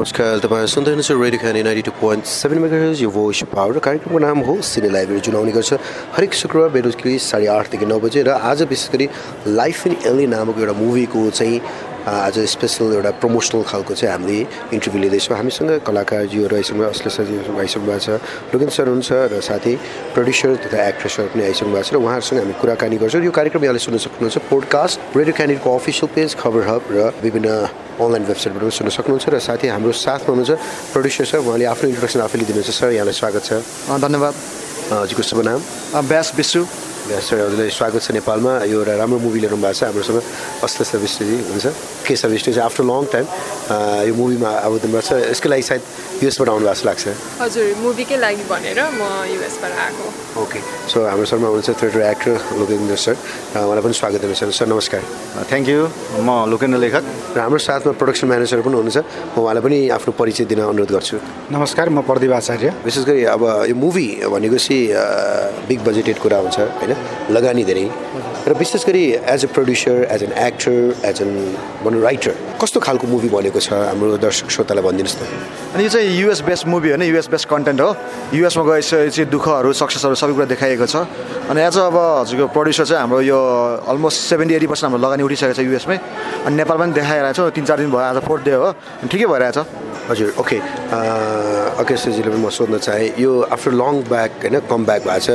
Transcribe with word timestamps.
नमस्कार 0.00 0.38
तपाईँ 0.40 0.66
सुन्दै 0.72 0.90
हुनुहुन्छ 0.96 1.12
रेडियो 1.12 1.40
खाने 1.40 1.62
ninety 1.62 1.82
two 1.84 1.92
point 2.00 2.24
seven 2.24 2.58
mega 2.58 2.76
यो 2.96 3.10
भोइस 3.12 3.42
पावर 3.52 3.78
कार्यक्रमको 3.84 4.18
नाम 4.24 4.38
हो 4.48 4.54
सिने 4.64 4.88
लाइब्रेरी 4.88 5.20
जुन 5.20 5.36
आउने 5.36 5.52
गर्छ। 5.52 5.76
हरेक 6.16 6.32
शुक्रबार 6.40 6.68
बेलुकी 6.72 7.18
साढे 7.20 7.46
आठदेखि 7.52 7.84
नौ 7.84 7.98
बजे 8.00 8.22
र 8.24 8.32
आज 8.32 8.62
विशेष 8.72 8.88
गरी 8.92 9.08
लाइफ 9.60 9.86
इन 9.86 9.96
एली 10.08 10.26
नामक 10.32 10.56
एउटा 10.56 10.72
मुभीको 10.80 11.28
चाहिँ 11.36 11.60
आज 12.00 12.38
स्पेसल 12.48 12.92
एउटा 12.96 13.10
प्रमोसनल 13.20 13.62
खालको 13.62 13.94
चाहिँ 13.94 14.12
हामीले 14.12 14.72
इन्टरभ्यू 14.72 15.00
लिँदैछौँ। 15.00 15.36
हामीसँग 15.36 15.84
कलाकारजीहरू 15.84 16.56
आइसक्नु 16.56 16.80
भएको 16.80 17.58
आइसक्नु 17.60 17.86
भएको 17.86 18.00
छ। 18.00 18.08
लोकेन 18.52 18.68
सर 18.72 18.88
हुनुहुन्छ 18.88 19.10
र 19.32 19.40
साथै 19.44 19.74
प्रड्युसर 20.16 20.50
तथा 20.64 20.78
एक्ट्रेसहरू 20.88 21.28
पनि 21.28 21.42
आइसक्नु 21.44 21.72
भएको 21.76 21.84
छ 21.84 21.92
र 21.92 21.96
उहाँहरूसँग 22.00 22.38
हामी 22.40 22.54
कुराकानी 22.56 22.96
गर्छौँ। 23.04 23.20
यो 23.20 23.32
कार्यक्रम 23.36 23.62
यहाँले 23.64 23.80
सुन्न 23.84 23.98
सक्नुहुन्छ। 24.00 24.36
पोडकास्ट 24.48 24.96
रेडियो 25.12 25.34
क्यान्डिडको 25.36 25.68
अफिसियल 25.76 26.08
पेज 26.16 26.30
खबर 26.40 26.62
हब 26.72 26.82
र 26.88 26.98
विभिन्न 27.20 27.48
अनलाइन 28.00 28.24
वेबसाइटबाट 28.32 28.62
पनि 28.64 28.72
सुन्न 28.80 28.90
सक्नुहुन्छ 28.96 29.24
र 29.28 29.38
साथै 29.44 29.68
हाम्रो 29.68 29.92
साथमा 29.92 30.30
हुनुहुन्छ 30.32 30.52
प्रड्युसर 30.96 31.24
सर। 31.30 31.38
उहाँले 31.44 31.64
आफ्नो 31.68 31.86
इन्ट्रोडक्सन 31.92 32.20
आफैले 32.24 32.44
दिनुहुन्छ 32.48 32.70
सर 32.80 32.90
यहाँलाई 32.96 33.12
स्वागत 33.12 33.42
छ। 33.44 33.52
धन्यवाद। 34.00 34.34
हजुरको 34.90 35.22
शुभ 35.22 35.40
नाम? 35.44 35.60
व्यास 36.08 36.32
विश्व 36.36 36.64
सर 37.10 37.40
हजुरलाई 37.40 37.70
स्वागत 37.70 38.00
छ 38.00 38.10
नेपालमा 38.12 38.52
यो 38.64 38.78
एउटा 38.78 38.94
राम्रो 38.96 39.18
मुभी 39.18 39.40
ल्याउनु 39.40 39.58
भएको 39.58 39.74
छ 39.74 39.82
हाम्रोसँग 39.84 40.18
अश्लेष 40.62 40.94
विष्णुजी 40.96 41.36
हुन्छ 41.50 41.66
विष्णु 42.06 42.54
चाहिँ 42.54 42.64
आफ्टर 42.64 42.84
लङ 42.84 43.04
टाइम 43.10 43.26
यो 44.06 44.14
मुभीमा 44.14 44.50
आवेदन 44.62 44.90
भएको 44.92 45.02
छ 45.02 45.10
यसको 45.26 45.48
लागि 45.48 45.62
सायद 45.64 45.82
युएसबाट 46.22 46.48
आउनु 46.48 46.64
भएको 46.64 46.74
जस्तो 46.74 46.86
लाग्छ 46.86 47.04
हजुर 47.40 47.66
मुभीकै 47.82 48.16
लागि 48.16 48.44
भनेर 48.46 48.78
म 48.92 49.02
युएसबाट 49.26 49.72
आएको 49.74 50.06
ओके 50.36 50.60
सो 50.86 50.98
हाम्रो 51.02 51.26
सरमा 51.26 51.46
हुनुहुन्छ 51.48 51.70
थिएटर 51.82 52.00
एक्टर 52.04 52.34
लोकेन्द्र 52.60 52.96
सर 52.96 53.14
र 53.50 53.58
उहाँलाई 53.58 53.82
पनि 53.82 53.94
स्वागत 53.96 54.20
दिनु 54.22 54.34
सर 54.36 54.50
सर 54.52 54.66
नमस्कार 54.68 55.02
थ्याङ्क 55.50 55.68
यू 55.68 55.80
म 56.20 56.30
लोकेन्द्र 56.46 56.78
लेखक 56.78 57.04
र 57.34 57.38
हाम्रो 57.40 57.58
साथमा 57.60 57.92
प्रोडक्सन 57.96 58.26
म्यानेजर 58.28 58.60
पनि 58.60 58.74
हुनुहुन्छ 58.76 58.98
म 59.32 59.38
उहाँलाई 59.40 59.62
पनि 59.64 59.78
आफ्नो 59.90 60.12
परिचय 60.14 60.44
दिन 60.46 60.60
अनुरोध 60.68 60.90
गर्छु 60.92 61.16
नमस्कार 61.50 61.88
म 61.88 62.04
प्रदीप 62.04 62.32
आचार्य 62.32 62.68
विशेष 62.84 63.04
गरी 63.06 63.24
अब 63.32 63.42
यो 63.66 63.74
मुभी 63.76 64.06
भनेपछि 64.26 64.78
बिग 65.68 65.80
बजेटेड 65.82 66.16
कुरा 66.20 66.38
हुन्छ 66.38 66.58
होइन 66.80 66.99
लगानी 67.36 67.64
धेरै 67.64 67.86
र 68.46 68.52
विशेष 68.58 68.84
गरी 68.86 69.04
as 69.12 69.44
a 69.44 69.48
producer 69.52 70.06
as 70.10 70.22
an 70.22 70.32
actor 70.32 70.72
as 71.04 71.20
an 71.22 71.30
भनौँ 71.84 72.00
राइटर 72.02 72.34
कस्तो 72.60 72.80
खालको 72.80 73.06
मुभी 73.06 73.28
बनेको 73.28 73.60
छ 73.60 73.72
हाम्रो 73.72 74.16
दर्शक 74.16 74.50
श्रोतालाई 74.50 74.84
भनिदिनुहोस् 74.84 75.16
न 75.20 75.24
अनि 75.74 75.84
यो 75.84 75.90
चाहिँ 75.90 76.08
युएस 76.20 76.40
बेस्ड 76.48 76.68
मुभी 76.68 76.88
होइन 76.88 77.02
युएस 77.02 77.28
बेस्ड 77.30 77.48
कन्टेन्ट 77.48 77.80
हो। 77.80 77.90
युएसमा 78.34 78.64
गएपछि 78.64 79.24
दुःखहरू 79.28 79.72
सक्सेसहरू 79.72 80.14
सबै 80.14 80.32
कुरा 80.32 80.46
देखाइएको 80.56 80.86
छ। 80.86 80.96
अनि 81.50 81.60
एज 81.60 81.76
अब 81.78 81.96
हजुरको 81.96 82.46
प्रड्युसर 82.48 82.84
चाहिँ 82.84 83.00
हाम्रो 83.00 83.20
यो 83.28 83.38
अलमोस्ट 83.92 84.18
सेभेन्टी 84.30 84.54
एटी 84.54 84.66
पर्सेन्ट 84.66 84.88
हाम्रो 84.90 85.00
लगानी 85.04 85.22
उठिसकेको 85.22 85.54
छ 85.54 85.60
युएसमै 85.60 85.96
अनि 86.46 86.54
नेपालमा 86.56 86.84
पनि 86.84 86.92
देखाइरहेको 86.96 87.36
छ 87.36 87.54
तिन 87.54 87.64
चार 87.68 87.78
दिन 87.84 87.90
भयो 87.92 88.00
आज 88.00 88.18
फोर्थ 88.24 88.44
डे 88.44 88.54
हो। 88.56 88.66
अनि 89.04 89.08
ठिकै 89.12 89.26
भइरहेछ। 89.30 89.58
हजुर 90.10 90.28
ओके 90.42 90.58
अकेशजीले 91.80 92.30
पनि 92.30 92.40
म 92.42 92.48
सोध्न 92.50 92.78
चाहेँ 92.82 93.14
यो 93.20 93.30
आफ्टर 93.46 93.72
लङ 93.78 93.94
ब्याक 94.10 94.30
होइन 94.42 94.56
कम 94.66 94.80
ब्याक 94.88 95.02
भएको 95.06 95.20
छ। 95.22 95.30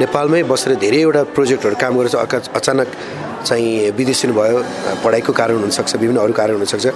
नेपालमै 0.00 0.42
बसेर 0.46 0.74
धेरैवटा 0.78 1.22
प्रोजेक्टहरू 1.34 1.76
काम 1.82 1.92
गरेर 1.98 2.08
चाहिँ 2.14 2.26
अका- 2.26 2.49
अचानक 2.54 2.86
चाहिँ 3.44 3.90
विदेशी 3.98 4.28
भयो 4.28 4.58
पढाइको 5.04 5.32
कारण 5.32 5.56
हुनसक्छ 5.64 5.96
विभिन्न 5.96 6.20
अरू 6.20 6.32
कारण 6.32 6.54
हुनसक्छ। 6.56 6.86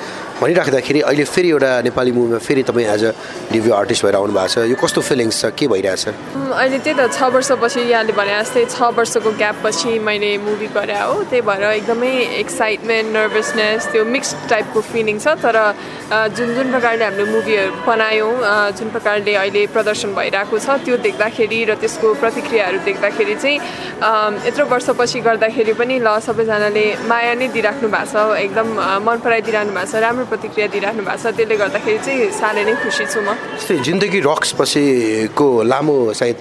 भनिराख्दाखेरि 0.41 1.01
अहिले 1.01 1.25
फेरि 1.25 1.49
एउटा 1.51 1.71
नेपाली 1.89 2.13
मुभीमा 2.13 2.39
फेरि 2.39 2.63
तपाईँ 2.69 2.87
एज 2.95 3.05
अ 3.05 3.11
डिभ्यू 3.53 3.73
आर्टिस्ट 3.75 4.05
भएर 4.05 4.17
आउनु 4.17 4.33
भएको 4.35 4.49
छ। 4.49 4.67
यो 4.71 4.77
कस्तो 4.83 5.01
फिलिङ्स 5.01 5.41
छ? 5.41 5.45
के 5.59 5.67
भइरहेछ 5.69 6.05
अहिले 6.09 6.79
त्यही 6.79 6.95
त 6.99 7.11
छ 7.13 7.23
वर्षपछि 7.35 7.81
यहाँले 7.81 8.13
भने 8.13 8.35
जस्तै 8.41 8.65
छ 8.71 8.83
वर्षको 8.99 9.31
ग्यापपछि 9.41 9.99
मैले 9.99 10.31
मुभी 10.45 10.69
गरे 10.75 10.99
हो। 11.01 11.23
त्यही 11.31 11.43
भएर 11.49 11.65
एकदमै 11.65 12.13
एक्साइटमेन्ट 12.43 13.09
नर्भसनेस 13.17 13.87
त्यो 13.93 14.05
मिक्स 14.05 14.35
टाइपको 14.51 14.81
फिलिङ 14.93 15.19
छ। 15.19 15.39
तर 15.45 15.57
जुन 16.37 16.55
जुन 16.55 16.71
प्रकारले 16.71 17.05
हामीले 17.05 17.25
मुभीहरू 17.33 17.73
बनायौँ 17.87 18.33
जुन 18.79 18.89
प्रकारले 18.91 19.35
अहिले 19.35 19.67
प्रदर्शन 19.75 20.15
भइरहेको 20.15 20.59
छ 20.59 20.79
त्यो 20.85 20.97
देख्दाखेरि 21.07 21.61
र 21.65 21.75
त्यसको 21.81 22.15
प्रतिक्रियाहरू 22.23 22.79
देख्दाखेरि 22.85 23.35
चाहिँ 23.35 23.57
यत्रो 24.47 24.65
वर्षपछि 24.75 25.21
गर्दाखेरि 25.27 25.73
पनि 25.81 25.99
ल 25.99 26.19
सबैजनाले 26.35 26.85
माया 27.07 27.35
नै 27.39 27.47
दिइराख्नु 27.55 27.89
भएको 27.95 28.11
छ 28.11 28.43
एकदम 28.43 28.69
मन 29.07 29.19
पराइदिइरहनु 29.23 29.71
भएको 29.71 29.87
छ 29.87 30.03
राम्रो 30.03 30.25
प्रतिक्रिया 30.35 30.67
दिइराख्नु 30.75 31.03
भएको 31.07 31.23
छ। 31.23 31.31
त्यसले 31.39 31.57
गर्दाखेरि 31.63 31.99
चाहिँ 32.07 32.31
साह्रै 32.35 32.65
नै 32.67 32.75
खुसी 32.83 33.05
छु 33.07 33.21
म। 33.23 33.39
जस्तै 33.55 33.77
जिन्दगी 33.87 34.19
रक्स 34.27 34.51
पछिको 34.59 35.47
लामो 35.63 35.97
सायद 36.11 36.37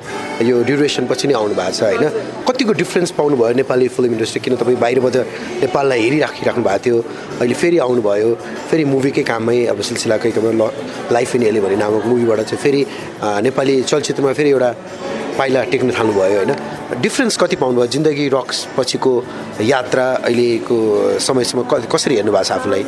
यो 0.50 0.56
ड्युरेसन 0.66 1.06
पछि 1.06 1.26
नै 1.30 1.36
आउनु 1.38 1.54
भएको 1.54 1.78
छ 1.78 1.82
होइन? 1.94 2.06
कतिको 2.50 2.74
डिफ्रेन्स 2.82 3.12
पाउनुभयो 3.22 3.54
नेपाली 3.62 3.88
फिल्म 3.94 4.12
इन्डस्ट्री? 4.18 4.40
किन 4.42 4.54
तपाईँ 4.58 4.78
बाहिरबाट 4.82 5.16
नेपाललाई 5.62 6.00
हेरिराखिराख्नु 6.06 6.64
भएको 6.66 6.82
थियो? 6.86 6.98
अहिले 7.38 7.56
फेरि 7.62 7.78
आउनुभयो 7.86 8.30
फेरि 8.70 8.84
मुभीकै 8.94 9.24
काममै 9.30 9.60
अब 9.70 9.78
सिलसिलाकै 9.94 10.34
ल 10.34 10.74
लाइफ 11.14 11.30
इन 11.38 11.44
एले 11.54 11.60
भन्ने 11.62 11.78
नामक 11.86 12.04
मुभीबाट 12.10 12.40
चाहिँ 12.50 12.62
फेरि 12.66 12.82
नेपाली 13.46 13.76
चलचित्रमा 13.86 14.34
फेरि 14.34 14.50
एउटा 14.58 14.72
पाइला 15.38 15.64
टेक्न 15.72 15.92
थाल्नुभयो 15.98 16.38
होइन? 16.38 16.52
डिफ्रेन्स 17.02 17.38
कति 17.38 17.56
पाउनुभयो? 17.56 17.88
जिन्दगी 17.96 18.28
रक्स 18.34 18.58
पछिको 18.78 19.14
यात्रा 19.62 20.06
अहिलेको 20.30 20.78
समयसम्म 21.20 21.64
कसरी 21.94 22.16
हेर्नु 22.16 22.32
भएको 22.32 22.44
छ 22.44 22.52
आफूलाई? 22.52 22.84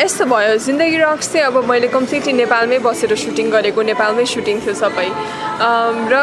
यस्तो 0.00 0.24
भयो 0.32 0.56
जिन्दगी 0.66 0.96
रक्स 0.96 1.32
चाहिँ 1.32 1.46
अब 1.46 1.56
मैले 1.70 1.88
कम्प्लिटली 1.88 2.32
नेपालमै 2.32 2.78
बसेर 2.80 3.14
सुटिङ 3.24 3.50
गरेको 3.50 3.82
नेपालमै 3.92 4.24
सुटिङ 4.34 4.60
थियो 4.64 4.74
सबै। 4.74 5.08
र 5.60 6.16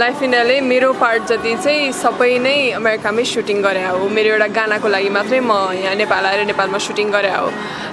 लाइफ 0.00 0.22
इनले 0.22 0.60
मेरो 0.64 0.92
पार्ट 0.96 1.22
जति 1.28 1.54
चाहिँ 1.64 1.92
सबै 1.92 2.38
नै 2.40 2.56
अमेरिकामै 2.80 3.24
सुटिङ 3.24 3.60
गरे 3.62 3.84
हो। 3.84 4.08
मेरो 4.08 4.28
एउटा 4.32 4.46
गानाको 4.56 4.88
लागि 4.88 5.10
मात्रै 5.12 5.40
म 5.40 5.52
यहाँ 5.76 5.94
नेपाल 6.02 6.24
आएर 6.24 6.44
नेपालमा 6.52 6.78
सुटिङ 6.88 7.10
गरे 7.12 7.32
हो। 7.36 7.48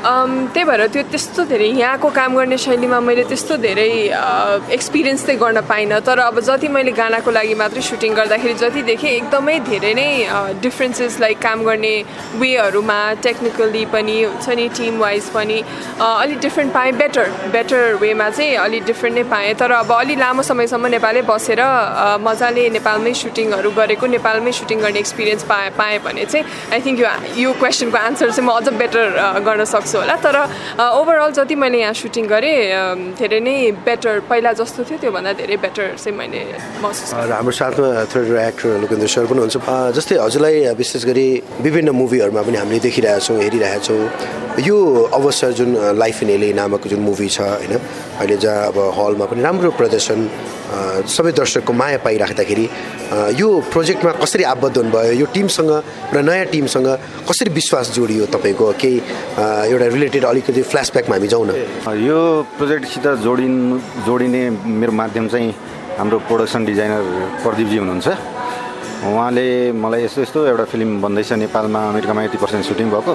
त्यही 0.06 0.63
भएर 0.63 0.88
त्यो 0.88 1.03
त्यस्तो 1.12 1.44
धेरै 1.51 1.68
यहाँको 1.84 2.09
काम 2.16 2.35
गर्ने 2.38 2.57
शैलीमा 2.63 3.00
मैले 3.03 3.24
त्यस्तो 3.28 3.57
धेरै 3.68 3.90
एक्सपिरियन्स 4.72 5.25
चाहिँ 5.25 5.40
गर्न 5.41 5.62
पाइनँ। 5.68 6.00
तर 6.07 6.19
अब 6.19 6.40
जति 6.40 6.68
मैले 6.72 6.91
गानाको 7.25 7.31
लागि 7.31 7.56
मात्रै 7.58 7.81
सुटिङ 7.81 8.13
गर्दाखेरि 8.13 8.53
जति 8.53 8.81
देखेँ 8.86 9.09
एकदमै 9.09 9.58
धेरै 9.66 9.94
नै 9.97 10.09
डिफ्रेन्सेस 10.62 11.19
लाइक 11.19 11.38
काम 11.41 11.63
गर्ने 11.66 11.94
वेहरूमा 12.38 13.00
टेक्निकली 13.25 13.86
पनि 13.90 14.18
हुन्छ 14.24 14.50
नि 14.53 14.68
टिम 14.78 15.00
वाइज 15.00 15.30
पनि 15.34 15.58
अलिक 15.97 16.40
डिफ्रेन्ट 16.40 16.74
पाएँ 16.74 16.91
बेटर 17.02 17.25
बेटर 17.50 17.81
वेमा 18.02 18.30
चाहिँ 18.30 18.56
अलिक 18.66 18.84
डिफ्रेन्ट 18.86 19.18
नै 19.18 19.24
पाएँ। 19.25 19.53
तर 19.58 19.72
अब 19.74 19.91
अलि 19.91 20.16
लामो 20.16 20.41
समयसम्म 20.46 20.86
नेपालै 20.96 21.22
बसेर 21.25 21.62
मजाले 22.22 22.69
नेपालमै 22.78 23.13
सुटिङहरू 23.13 23.69
गरेको 23.74 24.06
नेपालमै 24.16 24.52
सुटिङ 24.59 24.78
गर्ने 24.86 25.00
एक्सपिरियन्स 25.00 25.44
पाएँ 25.50 25.69
पाएँ 25.80 26.00
भने 26.06 26.25
चाहिँ 26.25 26.46
आई 26.74 26.80
थिङ्क 26.86 27.00
यो 27.00 27.09
यो 27.42 27.53
क्वेसनको 27.57 27.97
आन्सर 27.97 28.30
चाहिँ 28.31 28.46
म 28.46 28.53
अझ 28.53 28.68
बेटर 28.78 29.06
गर्न 29.42 29.63
सक्छु 29.66 29.97
होला। 29.97 30.16
तर 30.22 30.38
ओभरअल 30.78 31.31
जति 31.34 31.56
मैले 31.56 31.80
यहाँ 31.81 31.94
सुटिङ 31.96 32.25
गरेँ 32.28 32.56
धेरै 33.18 33.40
नै 33.40 33.56
बेटर 33.86 34.19
पहिला 34.30 34.52
जस्तो 34.62 34.84
थियो 34.86 34.97
त्योभन्दा 35.02 35.34
धेरै 35.42 35.57
बेटर 35.66 35.96
चाहिँ 35.97 36.18
मैले 36.18 36.44
महसुस 36.84 37.13
र 37.15 37.31
हाम्रो 37.31 37.51
साथमा 37.55 38.11
थ्रेडर 38.11 38.35
एक्टर 38.51 38.83
लोकेन्द्र 38.83 39.07
सर 39.07 39.23
पनि 39.31 39.39
हुनुहुन्छ। 39.39 39.55
अ, 39.55 39.95
जस्तै 39.95 40.15
हजुरलाई 40.19 40.75
विशेष 40.75 41.03
गरी 41.07 41.27
विभिन्न 41.63 41.89
मुभीहरूमा 41.95 42.41
पनि 42.43 42.57
हामीले 42.59 42.79
देखिरहेछौँ 42.83 43.37
हेरिरहेछौँ 43.39 44.03
यो 44.59 44.77
अवसर 45.15 45.51
जुन 45.55 45.69
लाइफ 45.95 46.17
इन 46.23 46.29
एले 46.35 46.49
नामक 46.59 46.87
जुन 46.91 46.99
मुभी 47.07 47.27
छ 47.31 47.39
होइन 47.39 47.73
अहिले 48.19 48.35
जहाँ 48.35 48.67
अब 48.67 48.77
हलमा 48.99 49.25
पनि 49.31 49.41
राम्रो 49.47 49.71
प्रदर्शन 49.79 50.19
सबै 51.07 51.31
दर्शकको 51.39 51.71
माया 51.71 51.97
पाइराख्दाखेरि 52.03 52.65
यो 53.39 53.47
प्रोजेक्टमा 53.71 54.11
कसरी 54.19 54.43
आबद्ध 54.51 54.75
हुनुभयो 54.77 55.13
यो 55.15 55.25
टिमसँग 55.31 55.71
एउटा 55.71 56.21
नयाँ 56.21 56.45
टिमसँग 56.51 56.87
कसरी 57.29 57.50
विश्वास 57.59 57.85
जोडियो 57.95 58.25
तपाईँको? 58.27 58.65
केही 58.75 58.97
एउटा 59.71 59.88
रिलेटेड 59.95 60.23
अलिकति 60.25 60.61
फ्ल्यासब्याकमा 60.71 61.15
हामी 61.15 61.27
जाउँ 61.31 61.45
न। 61.47 61.51
यो 62.03 62.19
प्रोजेक्टसित 62.59 63.07
जोडिन 63.23 63.56
जोडिने 64.03 64.44
मेरो 64.79 64.91
माध्यम 64.91 65.27
चाहिँ 65.31 65.51
हाम्रो 65.95 66.18
प्रोडक्सन 66.27 66.62
डिजाइनर 66.68 67.03
प्रदीपजी 67.39 67.77
हुनुहुन्छ। 67.80 68.07
उहाँले 69.07 69.47
मलाई 69.71 70.01
यस्तो 70.03 70.21
यस्तो 70.27 70.39
एउटा 70.51 70.65
फिल्म 70.68 70.89
बन्दैछ 71.00 71.31
नेपालमा 71.39 71.80
अमेरिकामा 71.95 72.21
यति 72.27 72.38
पर्सेन्ट 72.44 72.65
सुटिङ 72.68 72.88
भएको। 72.92 73.12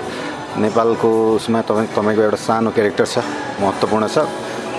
नेपालको 0.65 1.11
उसमा 1.37 1.61
तपाईँ 1.69 1.93
तपाईँको 1.93 2.23
एउटा 2.25 2.38
सानो 2.41 2.71
क्यारेक्टर 2.73 3.05
छ 3.05 3.17
महत्त्वपूर्ण 3.61 4.05
छ। 4.09 4.25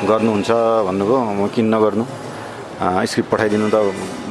गर्नुहुन्छ 0.10 0.50
भन्नुभयो 0.88 1.20
म 1.38 1.42
किन 1.54 1.66
नगर्नु? 1.70 2.06
स्क्रिप्ट 3.06 3.30
पठाइदिनु 3.30 3.70
त 3.70 3.78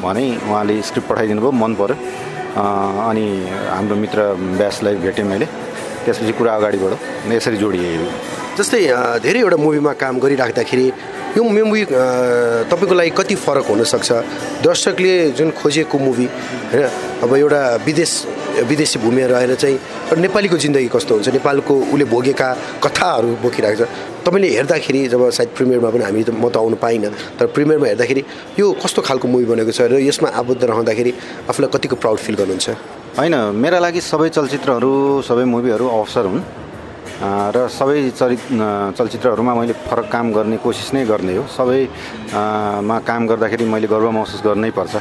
भने। 0.03 0.25
उहाँले 0.51 0.75
स्क्रिप्ट 0.83 1.09
पठाइदिनु 1.11 1.41
भयो 1.41 1.53
मन 1.63 1.73
पऱ्यो 1.79 1.95
अनि 3.07 3.25
हाम्रो 3.71 3.95
मित्र 4.03 4.19
व्यासलाई 4.59 4.95
भेटेँ 4.99 5.25
मैले। 5.31 5.47
त्यसपछि 6.11 6.33
कुरा 6.35 6.53
अगाडि 6.59 6.79
अनि 6.91 7.33
यसरी 7.39 7.57
जोडिए। 7.63 7.87
जस्तै 8.59 8.83
धेरैवटा 9.23 9.57
मुभीमा 9.63 9.93
काम 10.03 10.15
गरिराख्दाखेरि 10.19 10.87
यो 11.31 11.43
मुभी 11.45 11.85
तपाईँको 12.71 12.95
लागि 12.95 13.11
कति 13.15 13.35
फरक 13.39 13.67
हुनसक्छ? 13.71 14.11
दर्शकले 14.67 15.15
जुन 15.39 15.51
खोजेको 15.55 15.99
मुभी 15.99 16.27
होइन 16.75 16.87
अब 17.23 17.35
एउटा 17.37 17.61
विदेश 17.87 18.13
विदेशी 18.67 18.99
भूमिमा 18.99 19.27
रहेर 19.31 19.55
चाहिँ 19.55 19.79
नेपालीको 20.19 20.57
जिन्दगी 20.59 20.89
कस्तो 20.91 21.15
हुन्छ? 21.15 21.29
नेपालको 21.31 21.75
उसले 21.95 22.05
भोगेका 22.11 22.49
कथाहरू 22.83 23.29
बोकिरहेको 23.43 23.79
छ। 23.79 23.89
तपाईँले 24.27 24.49
हेर्दाखेरि 24.59 25.01
जब 25.07 25.23
सायद 25.31 25.49
प्रिमियरमा 25.55 25.91
पनि 25.95 26.05
हामी 26.05 26.23
त 26.27 26.31
म 26.35 26.51
त 26.51 26.57
आउनु 26.59 26.77
पाइनँ 26.83 27.39
तर 27.39 27.47
प्रिमियरमा 27.55 27.87
हेर्दाखेरि 27.95 28.23
यो 28.59 28.67
कस्तो 28.83 29.01
खालको 29.07 29.27
मुभी 29.31 29.47
बनेको 29.55 29.71
छ 29.71 29.87
र 29.87 30.03
यसमा 30.03 30.29
आबद्ध 30.35 30.63
रहँदाखेरि 30.67 31.13
आफूलाई 31.47 31.71
कतिको 31.71 31.97
प्राउड 32.03 32.19
फिल 32.19 32.35
गर्नुहुन्छ? 32.43 32.69
होइन 33.19 33.35
मेरा 33.55 33.79
लागि 33.79 34.01
सबै 34.03 34.29
चलचित्रहरू 34.35 35.23
सबै 35.23 35.45
मुभीहरू 35.47 35.87
अवसर 35.87 36.27
हुन्। 36.27 36.43
र 37.21 37.69
सबै 37.69 38.17
चरित 38.17 38.41
चलचित्रहरूमा 38.97 39.53
मैले 39.55 39.73
फरक 39.85 40.09
काम 40.09 40.33
गर्ने 40.33 40.57
कोसिस 40.65 40.93
नै 40.95 41.05
गर्ने 41.05 41.37
हो। 41.37 41.45
सबैमा 41.53 42.97
काम 43.05 43.27
गर्दाखेरि 43.29 43.65
मैले 43.69 43.87
गर्व 43.93 44.11
महसुस 44.11 44.41
गर्नै 44.41 44.71
पर्छ। 44.73 44.95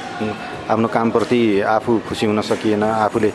आफ्नो 0.68 0.88
कामप्रति 0.92 1.39
आफू 1.63 1.92
खुसी 2.04 2.25
हुन 2.27 2.42
सकिएन 2.44 2.83
आफूले 2.83 3.31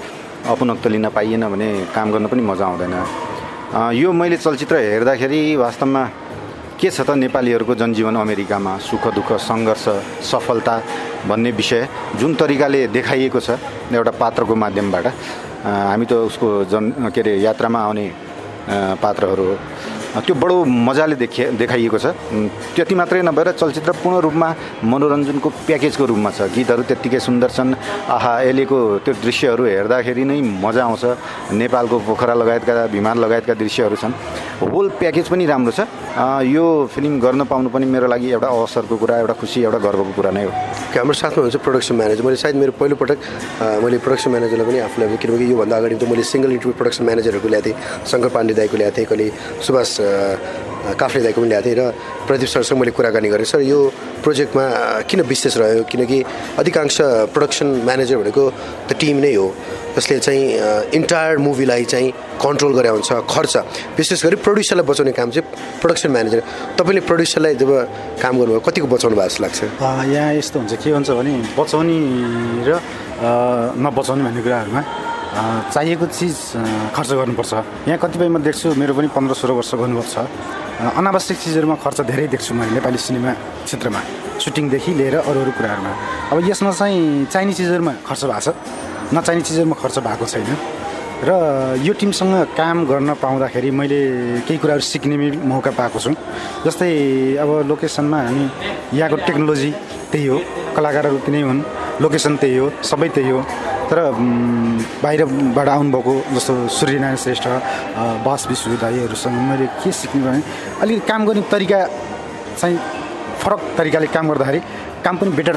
अपनत्व 0.53 0.89
लिन 0.93 1.09
पाइएन 1.17 1.49
भने 1.49 1.69
काम 1.97 2.13
गर्न 2.13 2.27
पनि 2.29 2.43
मजा 2.45 2.67
आउँदैन। 2.67 2.95
यो 3.97 4.13
मैले 4.13 4.37
चलचित्र 4.37 4.77
हेर्दाखेरि 4.77 5.41
वास्तवमा 5.57 6.03
के 6.77 6.91
छ 6.91 7.01
त 7.01 7.17
नेपालीहरूको 7.17 7.75
जनजीवन 7.81 8.17
अमेरिकामा? 8.21 8.73
सुख 8.85 9.05
दुःख 9.17 9.33
सङ्घर्ष 9.41 9.85
सफलता 10.29 10.75
भन्ने 11.25 11.51
विषय 11.57 11.89
जुन 12.21 12.35
तरिकाले 12.37 12.87
देखाइएको 12.93 13.41
छ 13.41 13.57
एउटा 13.89 14.13
पात्रको 14.21 14.55
माध्यमबाट। 14.55 15.07
हामी 15.65 16.05
त 16.05 16.13
उसको 16.29 16.69
जन 16.69 17.09
के 17.09 17.21
अरे 17.21 17.33
यात्रामा 17.41 17.81
आउने 17.81 18.07
पात्रहरू 18.67 19.47
त्यो 20.15 20.35
बडो 20.39 20.57
मजाले 20.65 21.17
देखिए 21.19 21.59
देखाइएको 21.59 21.99
छ। 21.99 22.07
त्यति 22.75 22.95
मात्रै 22.95 23.23
नभएर 23.27 23.51
चलचित्र 23.59 23.93
पूर्ण 23.99 24.19
रूपमा 24.23 24.49
मनोरञ्जनको 24.87 25.49
प्याकेजको 25.67 26.05
रूपमा 26.07 26.31
छ। 26.31 26.41
गीतहरू 26.55 26.83
त्यत्तिकै 26.87 27.19
सुन्दर 27.19 27.51
छन्। 27.51 27.75
आहा 28.15 28.33
अहिलेको 28.47 28.79
त्यो 29.03 29.15
दृश्यहरू 29.19 29.63
हेर्दाखेरि 29.67 30.25
नै 30.25 30.39
मजा 30.63 30.83
आउँछ। 30.87 31.05
नेपालको 31.51 31.97
पोखरा 32.07 32.35
लगायतका 32.35 32.85
विमान 32.95 33.17
लगायतका 33.19 33.55
दृश्यहरू 33.59 33.97
छन्। 33.99 34.15
होल 34.63 34.87
प्याकेज 35.03 35.27
पनि 35.35 35.45
राम्रो 35.51 35.73
छ। 35.75 35.81
यो 36.47 36.65
फिल्म 36.95 37.19
गर्न 37.19 37.43
पाउनु 37.51 37.69
पनि 37.75 37.87
मेरो 37.91 38.07
लागि 38.07 38.31
एउटा 38.39 38.49
अवसरको 38.55 38.95
कुरा 38.95 39.19
एउटा 39.19 39.35
खुसी 39.35 39.67
एउटा 39.67 39.79
गर्वको 39.83 40.13
कुरा 40.15 40.31
नै 40.31 40.45
हो। 40.47 40.53
हाम्रो 40.95 41.15
साथमा 41.19 41.43
हुन्छ 41.43 41.57
प्रडक्सन 41.59 41.95
म्यानेजर 41.99 42.23
मैले 42.23 42.37
सायद 42.39 42.55
मेरो 42.55 42.73
पहिलोपटक 42.79 43.19
मैले 43.83 43.99
प्रडक्सन 43.99 44.31
म्यानेजरलाई 44.31 44.67
पनि 44.67 44.79
आफूलाई 44.87 45.17
किनकि 45.19 45.45
योभन्दा 45.51 45.77
अगाडि 45.77 45.97
त 45.99 46.07
मैले 46.07 46.23
सिङ्गल 46.23 46.51
इन्टरभ्यू 46.55 46.79
प्रडक्सन 46.79 47.03
म्यानेजरहरूको 47.05 47.49
ल्याएको 47.51 47.67
थिएँ। 47.67 48.07
शङ्कर 48.07 48.31
पाण्डे 48.31 48.55
दाईको 48.55 48.77
ल्याएको 48.79 48.97
थिएँ 48.97 49.07
कहिले 49.11 49.27
सुभाष 49.67 49.91
काफ्ले 50.95 51.23
दाईको 51.27 51.41
पनि 51.43 51.51
ल्याएको 51.51 51.67
थिएँ 51.67 51.79
र 51.83 51.83
प्रदीप 52.31 52.49
सरसँग 52.55 52.79
मैले 52.79 52.93
कुराकानी 52.95 53.29
गरेँ। 53.35 53.49
सर 53.51 53.61
यो 53.67 53.79
प्रोजेक्टमा 54.23 54.65
किन 55.11 55.21
विशेष 55.27 55.55
रह्यो? 55.59 55.83
किनकि 55.91 56.19
अधिकांश 56.63 56.97
प्रडक्सन 57.35 57.67
म्यानेजर 57.91 58.17
भनेको 58.23 58.45
त 58.87 58.91
टिम 58.95 59.19
नै 59.19 59.35
हो। 59.35 59.47
जसले 59.95 60.19
चाहिँ 60.19 60.43
इन्टायर 60.95 61.39
मुभीलाई 61.39 61.85
चाहिँ 61.85 62.11
कन्ट्रोल 62.43 62.73
गरे 62.75 62.89
हुन्छ 62.89 63.13
खर्च। 63.31 63.55
विशेष 63.97 64.25
गरी 64.27 64.37
प्रड्युसरलाई 64.43 64.87
बचाउने 64.87 65.13
काम 65.15 65.31
चाहिँ 65.31 65.47
प्रडक्सन 65.83 66.11
म्यानेजर 66.11 66.41
तपाईँले 66.79 67.01
प्रड्युसरलाई 67.07 67.55
जब 67.55 67.71
काम 68.23 68.35
गर्नुभयो 68.39 68.61
कतिको 68.67 68.87
बचाउनु 68.91 69.17
भएको 69.17 69.29
जस्तो 69.29 69.43
लाग्छ? 69.45 69.61
यहाँ 70.11 70.33
यस्तो 70.35 70.59
हुन्छ 70.59 70.75
के 70.83 70.91
हुन्छ 70.91 71.11
भने 71.11 71.33
बचाउने 71.55 71.99
र 72.67 72.71
नबचाउने 73.79 74.23
भन्ने 74.27 74.43
कुराहरूमा 74.43 74.83
चाहिएको 75.75 76.07
चिज 76.11 76.37
खर्च 76.95 77.11
गर्नुपर्छ। 77.15 77.53
यहाँ 77.87 77.99
कतिपयमा 78.03 78.39
देख्छु 78.43 78.75
मेरो 78.75 78.93
पनि 78.95 79.09
पन्ध्र 79.15 79.35
सोह्र 79.35 79.53
वर्ष 79.59 79.75
गर्नुभएको 79.79 80.11
छ 80.11 80.27
अनावश्यक 80.75 81.39
चिजहरूमा 81.39 81.75
खर्च 81.79 82.01
धेरै 82.11 82.27
देख्छु 82.35 82.55
मैले 82.55 82.75
नेपाली 82.79 82.99
सिनेमा 82.99 83.33
क्षेत्रमा। 83.67 84.01
सुटिङदेखि 84.43 84.93
लिएर 84.99 85.17
अरू 85.23 85.41
अरू 85.41 85.53
कुराहरूमा। 85.55 85.93
अब 86.35 86.37
यसमा 86.51 86.71
चाहिँ 86.71 87.27
चाहिने 87.31 87.53
चिजहरूमा 87.55 87.93
खर्च 88.03 88.23
भएको 88.27 88.41
छ। 88.43 88.49
नचाहिने 89.15 89.43
चिजहरूमा 89.47 89.77
खर्च 89.83 89.99
भएको 90.07 90.27
छैन। 90.27 90.51
र 91.25 91.31
यो 91.81 91.93
टिमसँग 91.95 92.35
काम 92.59 92.85
गर्न 92.85 93.15
पाउँदाखेरि 93.23 93.71
मैले 93.71 94.01
केही 94.45 94.59
कुराहरू 94.59 94.83
सिक्ने 94.83 95.17
मौका 95.51 95.71
पाएको 95.79 95.99
छु। 96.05 96.13
जस्तै 96.67 96.91
अब 97.41 97.51
लोकेसनमा 97.71 98.19
हामी 98.27 98.45
यहाँको 98.99 99.17
टेक्नोलोजी 99.25 99.71
त्यही 100.13 100.27
हो 100.27 100.37
कलाकारहरू 100.77 101.19
तिनै 101.25 101.41
हुन् 101.49 101.63
लोकेसन 102.03 102.37
त्यही 102.43 102.57
हो 102.59 102.67
सबै 102.83 103.09
त्यही 103.15 103.31
हो। 103.31 103.41
तर 103.89 103.99
बाहिरबाट 105.05 105.69
आउनुभएको 105.69 106.13
जस्तो 106.35 106.53
सूर्यनारायण 106.77 107.17
श्रेष्ठ 107.25 107.47
बास 108.27 108.47
विश्व 108.51 108.71
दाईहरूसँग 108.83 109.37
मैले 109.49 109.67
के 109.81 109.93
सिक्ने 109.93 110.21
भने 110.27 110.41
अलिकति 110.83 111.07
काम 111.09 111.21
गर्ने 111.27 111.43
तरिका 111.53 111.81
चाहिँ 112.59 112.77
फरक 113.43 113.61
तरिकाले 113.79 114.07
काम 114.17 114.25
गर्दाखेरि 114.29 114.61
काम 115.05 115.15
पनि 115.21 115.31
बेटर 115.39 115.57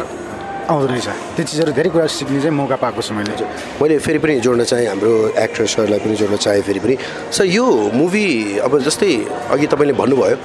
आउँदो 0.67 0.87
रहेछ। 0.87 1.07
त्यो 1.35 1.43
चिजहरू 1.47 1.71
धेरै 1.71 1.89
कुरा 1.95 2.05
सिक्ने 2.11 2.39
चाहिँ 2.43 2.55
मौका 2.55 2.75
पाएको 2.75 3.01
छु 3.01 3.13
मैले। 3.15 3.33
मैले 3.79 3.97
फेरि 4.03 4.19
पनि 4.19 4.39
जोड्न 4.43 4.63
चाहेँ 4.67 4.87
हाम्रो 4.87 5.11
एक्ट्रेसहरूलाई 5.39 5.99
पनि 6.03 6.15
जोड्न 6.19 6.35
चाहेँ 6.35 6.61
फेरि 6.67 6.79
पनि। 6.83 6.95
सर 7.31 7.45
यो 7.47 7.65
मुभी 7.95 8.27
अब 8.59 8.79
जस्तै 8.83 9.11
अघि 9.55 9.67
तपाईँले 9.71 9.93
भन्नुभयो 9.95 10.35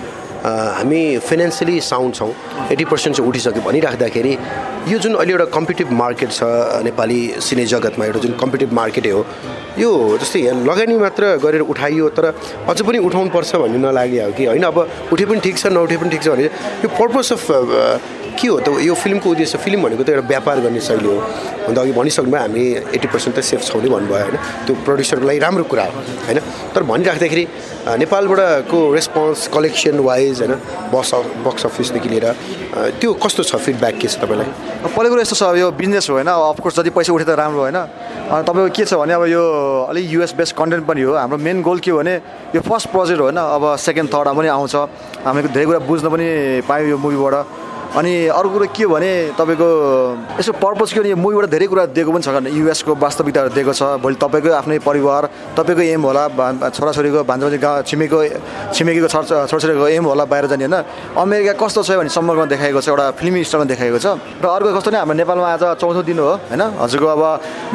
हामी 0.43 1.03
फाइनेन्सियली 1.23 1.81
साउन्ड 1.81 2.15
छौँ 2.15 2.31
एट्टी 2.71 2.85
पर्सेन्ट 2.85 3.17
चाहिँ 3.17 3.29
उठिसक्यो 3.31 3.63
भनिराख्दाखेरि 3.63 4.33
यो 4.91 4.99
जुन 4.99 5.15
अहिले 5.15 5.33
एउटा 5.33 5.45
कम्पिटेटिभ 5.55 5.93
मार्केट 5.95 6.31
छ 6.31 6.43
नेपाली 6.87 7.21
सिने 7.39 7.65
जगतमा 7.73 8.05
एउटा 8.07 8.21
जुन 8.27 8.33
कम्पिटेटिभ 8.43 8.75
मार्केटै 8.75 9.11
हो 9.11 9.23
यो 9.79 9.91
जस्तै 10.19 10.43
लगानी 10.67 10.97
मात्र 10.99 11.37
गरेर 11.43 11.63
उठाइयो 11.67 12.09
तर 12.19 12.25
अझ 12.71 12.79
पनि 12.83 12.99
उठाउनुपर्छ 13.07 13.55
भन्ने 13.63 13.79
नलाग्यो 13.87 14.31
कि? 14.35 14.45
होइन 14.47 14.63
अब 14.67 14.79
उठे 15.13 15.25
पनि 15.31 15.41
ठिक 15.47 15.57
छ 15.59 15.67
नउठे 15.79 15.97
पनि 16.03 16.11
ठिक 16.11 16.23
छ 16.23 16.29
भने 16.35 16.51
यो 16.83 16.89
पर्पज 16.99 17.33
अफ 17.33 17.47
के 18.33 18.49
हो 18.49 18.59
त 18.61 18.69
यो 18.81 18.95
फिल्मको 18.95 19.31
उद्देश्य 19.31 19.59
फिल्म 19.59 19.83
भनेको 19.83 20.03
त 20.03 20.09
एउटा 20.09 20.27
व्यापार 20.29 20.61
गर्ने 20.61 20.81
शैली 20.81 21.07
हो। 21.07 21.17
अन्त 21.69 21.79
अघि 21.79 21.93
भनिसक्नुभयो 21.93 22.41
हामी 22.41 22.65
एट्टी 22.97 23.09
पर्सेन्ट 23.09 23.37
त 23.37 23.41
सेफ 23.41 23.61
छौँ 23.65 23.83
नि 23.83 23.89
भन्नुभयो 23.89 24.25
होइन? 24.25 24.37
त्यो 24.67 24.75
प्रड्युसरको 24.85 25.27
लागि 25.27 25.39
राम्रो 25.39 25.65
कुरा 25.71 25.85
हो 25.85 26.01
होइन? 26.27 26.39
तर 26.75 26.83
भनिराख्दाखेरि 26.83 27.45
नेपालबाटको 28.03 28.79
रेस्पोन्स 28.95 29.49
कलेक्सन 29.55 29.99
वाइज 29.99 30.43
होइन 30.43 30.55
बक्स 30.93 31.11
बक्स 31.47 31.67
अफिसदेखि 31.67 32.09
लिएर 32.09 32.27
त्यो 33.01 33.11
कस्तो 33.23 33.43
छ 33.43 33.57
फिडब्याक 33.59 33.95
के 33.99 34.09
छ 34.09 34.19
तपाईँलाई? 34.23 34.49
पहिलो 34.87 35.09
कुरो 35.11 35.21
यस्तो 35.21 35.37
छ 35.37 35.43
यो 35.59 35.71
बिजनेस 35.71 36.11
हो 36.11 36.15
होइन? 36.15 36.29
अफकोर्स 36.29 36.77
जति 36.81 36.91
पैसा 36.91 37.13
उठे 37.13 37.25
त 37.25 37.35
राम्रो 37.39 37.61
होइन? 37.63 37.79
तपाईँको 38.47 38.71
के 38.71 38.85
छ 38.87 38.95
भने 38.97 39.15
अब 39.15 39.25
यो 39.29 39.43
अलिक 39.91 40.05
युएस 40.13 40.33
बेस्ट 40.39 40.57
कन्टेन्ट 40.57 40.87
पनि 40.87 41.03
हो। 41.03 41.15
हाम्रो 41.15 41.39
मेन 41.39 41.63
गोल 41.63 41.79
के 41.79 41.91
हो 41.91 41.99
भने 41.99 42.15
यो 42.55 42.61
फर्स्ट 42.63 42.89
प्रोजेक्ट 42.91 43.21
होइन? 43.21 43.39
अब 43.39 43.77
सेकेन्ड 43.77 44.09
थर्डमा 44.15 44.33
पनि 44.33 44.49
आउँछ। 44.49 44.75
हामीले 45.27 45.49
धेरै 45.53 45.67
कुरा 45.67 45.79
बुझ्न 45.87 46.07
पनि 46.09 46.27
पायौँ 46.69 46.89
यो 46.91 46.99
मुभीबाट 46.99 47.35
अनि 47.93 48.13
अरू 48.33 48.49
कुरो 48.49 48.67
के 48.73 48.87
भने 48.89 49.37
तपाईँको 49.37 49.69
यसो 50.41 50.53
पर्पज 50.57 50.93
के 50.93 51.01
भने 51.01 51.09
यो 51.13 51.17
मुभीबाट 51.17 51.47
धेरै 51.53 51.67
कुरा 51.69 51.85
दिएको 51.93 52.11
पनि 52.13 52.23
छ 52.25 52.29
युएसको 52.49 52.93
वास्तविकताहरू 52.97 53.51
दिएको 53.53 53.73
छ। 53.73 53.83
भोलि 54.01 54.17
तपाईँको 54.17 54.49
आफ्नै 54.49 54.79
परिवार 54.81 55.23
तपाईँको 55.53 55.83
एम 55.93 56.03
होला 56.09 56.23
छोराछोरीको 56.73 57.21
भान्जा 57.29 57.49
गाउँ 57.61 57.83
छिमेकीको 57.85 58.19
छिमेकीको 58.73 59.09
छोरा 59.13 59.45
छोराछोरीको 59.45 59.87
एम 59.93 60.05
होला 60.09 60.25
बाहिर 60.25 60.47
जाने 60.49 60.65
होइन। 60.73 60.77
अमेरिका 61.21 61.53
कस्तो 61.61 61.83
छ 61.85 62.01
भने 62.01 62.09
सम्पर्कमा 62.09 62.47
देखाएको 62.49 62.81
छ 62.81 62.89
एउटा 62.89 63.05
फिल्मी 63.21 63.45
स्टारमा 63.45 63.67
देखाएको 63.69 63.99
छ। 64.01 64.07
र 64.41 64.45
अर्को 64.49 64.73
कस्तो 64.73 64.89
नै 64.89 64.99
हाम्रो 65.05 65.17
नेपालमा 65.21 65.49
आज 65.53 65.65
चौथो 65.77 66.01
दिन 66.01 66.19
हो 66.19 66.33
होइन? 66.49 66.63
हजुरको 66.81 67.07
अब 67.13 67.23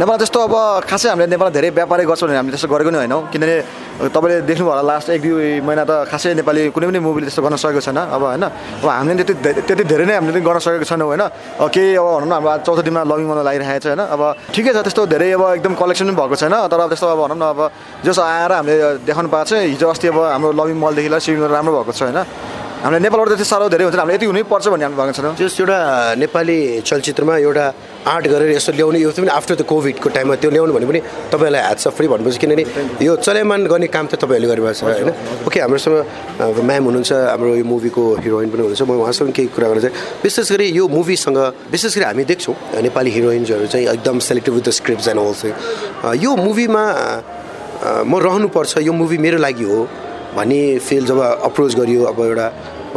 नेपालमा 0.02 0.18
त्यस्तो 0.18 0.40
अब 0.50 0.56
खासै 0.90 1.08
हामीले 1.14 1.30
नेपालमा 1.30 1.54
धेरै 1.54 1.70
व्यापारै 1.78 2.04
गर्छौँ 2.10 2.26
भने 2.26 2.38
हामीले 2.42 2.58
त्यस्तो 2.58 2.70
गरेको 2.74 2.90
नै 2.90 3.00
होइनौँ। 3.06 3.22
किनभने 3.30 3.56
तपाईँले 4.10 4.36
देख्नुभयो 4.50 4.74
होला 4.74 4.82
लास्ट 4.82 5.08
एक 5.14 5.22
दुई 5.22 5.62
महिना 5.62 5.84
त 5.86 6.10
खासै 6.10 6.34
नेपाली 6.42 6.62
कुनै 6.74 6.86
पनि 6.90 7.00
मुभीले 7.06 7.26
त्यस्तो 7.30 7.42
गर्न 7.46 7.56
सकेको 7.62 7.82
छैन। 7.86 8.00
अब 8.18 8.22
होइन 8.34 8.44
अब 8.82 8.88
हामीले 8.90 9.24
त्यति 9.24 9.62
त्यति 9.62 9.84
धेरै 9.86 10.06
नै 10.08 10.16
हामीले 10.18 10.40
गर्न 10.42 10.60
सकेको 10.64 10.86
छैनौँ 10.88 11.08
होइन? 11.08 11.24
केही 11.60 11.96
अब 12.00 12.06
भनौँ 12.08 12.28
न 12.28 12.34
हाम्रो 12.34 12.64
चौथो 12.66 12.82
दिनमा 12.88 13.02
लभिङ 13.04 13.28
गर्न 13.28 13.44
लागिरहेको 13.44 13.80
छ 13.84 13.88
होइन? 13.92 14.02
अब 14.08 14.22
ठिकै 14.56 14.72
छ 14.74 14.78
त्यस्तो 14.88 15.06
धेरै 15.12 15.30
अब 15.36 15.44
एकदम 15.60 15.74
कलेक्सन 15.76 16.06
पनि 16.08 16.16
भएको 16.16 16.36
छैन 16.42 16.56
तर 16.72 16.80
अब 16.80 16.90
त्यस्तो 16.92 17.08
अब 17.08 17.20
भनौँ 17.28 17.38
न 17.38 17.44
अब 17.52 17.60
जस 18.08 18.20
आएर 18.20 18.52
हामीले 18.58 18.76
देखाउनु 19.04 19.30
पाएको 19.30 19.48
छ 19.50 19.54
हिजो 19.76 19.88
अस्ति 19.92 20.08
अब 20.08 20.20
हाम्रो 20.34 20.52
लभिङ 20.56 20.78
मलदेखि 20.80 21.10
लिएर 21.12 21.22
सिभिङ 21.22 21.44
राम्रो 21.52 21.74
भएको 21.78 21.92
छ 21.92 22.02
होइन? 22.08 22.20
हामीले 22.78 23.00
नेपालबाट 23.04 23.28
त्यति 23.34 23.46
साह्रो 23.52 23.70
धेरै 23.74 23.84
हुन्छ 23.90 23.98
हामीले 23.98 24.16
यति 24.16 24.26
हुनैपर्छ 24.32 24.66
भन्ने 24.70 24.86
हामी 24.86 24.98
भएको 24.98 25.14
छैन। 25.18 25.36
जस 25.36 25.60
एउटा 25.60 25.78
नेपाली 26.22 26.58
चलचित्रमा 26.88 27.34
एउटा 27.42 27.66
आर्ट 28.08 28.28
गरेर 28.28 28.52
यसो 28.56 28.72
ल्याउने 28.72 29.00
यो 29.00 29.12
पनि 29.12 29.28
आफ्टर 29.28 29.56
द 29.56 29.62
कोभिडको 29.68 30.10
टाइममा 30.16 30.36
त्यो 30.42 30.50
ल्याउनु 30.56 30.74
भने 30.74 30.86
पनि 30.88 31.00
तपाईँहरूलाई 31.32 31.64
हात 31.68 31.78
फ्री 31.98 32.08
भन्नुपर्छ 32.08 32.38
किनभने 32.40 32.64
यो 33.06 33.16
चलायमान 33.20 33.66
गर्ने 33.68 33.88
काम 33.92 34.06
त 34.08 34.16
तपाईँहरूले 34.24 34.48
गरिरहेको 34.48 34.80
छ 34.80 34.84
होइन? 34.88 35.12
ओके 35.48 35.60
हाम्रोसँग 35.60 35.96
म्याम 36.64 36.84
हुनुहुन्छ 36.88 37.12
हाम्रो 37.12 37.56
यो 37.56 37.66
मुभीको 37.68 38.04
हिरोइन 38.24 38.50
पनि 38.50 38.62
हुनुहुन्छ। 38.64 38.82
म 38.88 38.92
उहाँसँग 39.04 39.32
केही 39.36 39.48
कुरा 39.52 39.68
गर्न 39.70 39.80
चाहिँ 39.84 39.96
विशेष 40.24 40.52
गरी 40.52 40.68
यो 40.80 40.88
मुभीसँग 40.88 41.38
विशेष 41.72 41.92
गरी 41.98 42.06
हामी 42.06 42.24
देख्छौँ 42.32 42.56
नेपाली 42.88 43.10
हिरोइन्सहरू 43.12 43.68
चाहिँ 43.68 43.88
एकदम 43.96 44.20
selected 44.30 44.54
with 44.56 44.64
the 44.68 44.72
script 44.80 45.08
and 45.08 45.20
all 45.20 45.34
चाहिँ 45.34 46.16
यो 46.24 46.32
मुभीमा 46.36 46.84
म 48.08 48.14
रहनुपर्छ 48.18 48.78
यो 48.88 48.94
मुभी 48.94 49.18
मेरो 49.18 49.38
लागि 49.38 49.64
हो 49.64 49.80
भन्ने 50.36 50.62
फिल 50.88 51.06
जब 51.06 51.20
अप्रोच 51.50 51.76
गरियो 51.76 52.04
अब 52.06 52.20
एउटा 52.26 52.48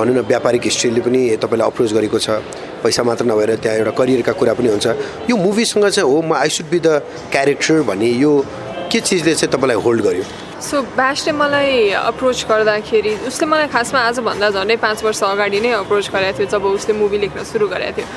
भनौँ 0.01 0.15
न 0.17 0.21
व्यापारिक 0.25 0.63
हिस्ट्रीले 0.65 1.01
पनि 1.05 1.21
तपाईँलाई 1.45 1.69
अप्रोच 1.69 1.93
गरेको 1.93 2.19
छ। 2.19 2.41
पैसा 2.81 3.03
मात्र 3.05 3.25
नभएर 3.29 3.55
त्यहाँ 3.61 3.77
एउटा 3.79 3.93
करियरका 4.01 4.33
कुरा 4.33 4.55
पनि 4.57 4.69
हुन्छ। 4.73 4.87
यो 5.29 5.37
मुभीसँग 5.37 5.87
चाहिँ 5.93 6.09
हो 6.09 6.21
म 6.25 6.33
I 6.41 6.49
should 6.49 6.67
be 6.73 6.79
the 6.81 6.89
character 7.29 7.83
भन्ने 7.85 8.09
यो 8.25 8.33
के 8.89 9.01
चिजले 9.01 9.35
चाहिँ 9.35 9.53
तपाईँलाई 9.53 9.79
होल्ड 9.85 10.01
गर्यो? 10.03 10.25
सो 10.61 10.81
ब्यासले 10.97 11.33
मलाई 11.33 11.91
अप्रोच 12.11 12.39
गर्दाखेरि 12.49 13.13
उसले 13.29 13.47
मलाई 13.47 13.69
खासमा 13.69 14.01
आजभन्दा 14.09 14.49
झन्डै 14.51 14.77
पाँच 14.77 15.05
वर्ष 15.05 15.23
अगाडि 15.25 15.61
नै 15.61 15.71
अप्रोच 15.85 16.11
गरेको 16.11 16.39
थियो 16.39 16.47
जब 16.53 16.65
उसले 16.65 16.93
मुभी 16.97 17.19
लेख्न 17.19 17.45
सुरु 17.45 17.69
गरेको 17.69 17.97
थियो। 17.97 18.09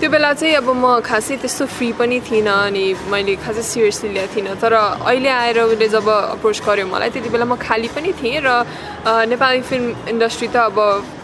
त्यो 0.00 0.10
बेला 0.10 0.32
चाहिँ 0.32 0.54
अब 0.62 0.68
म 0.68 1.00
खासै 1.00 1.36
त्यस्तो 1.42 1.64
फ्री 1.66 1.88
पनि 1.98 2.20
थिइनँ 2.28 2.50
अनि 2.50 2.84
मैले 3.10 3.34
खासै 3.44 3.62
सिरियसली 3.62 4.08
ल्याएको 4.14 4.34
थिइनँ। 4.34 4.56
तर 4.62 4.72
अहिले 5.06 5.28
आएर 5.28 5.58
उसले 5.64 5.88
जब 5.88 6.08
अप्रोच 6.38 6.58
गर्यो 6.66 6.86
मलाई 6.86 7.10
त्यति 7.14 7.28
बेला 7.28 7.44
म 7.44 7.56
खाली 7.56 7.88
पनि 7.94 8.12
थिएँ 8.14 8.40
र 8.42 8.48
नेपाली 9.32 9.60
फिल्म 9.70 9.86
इन्डस्ट्री 10.12 10.48
त 10.54 10.56
अब 10.70 10.78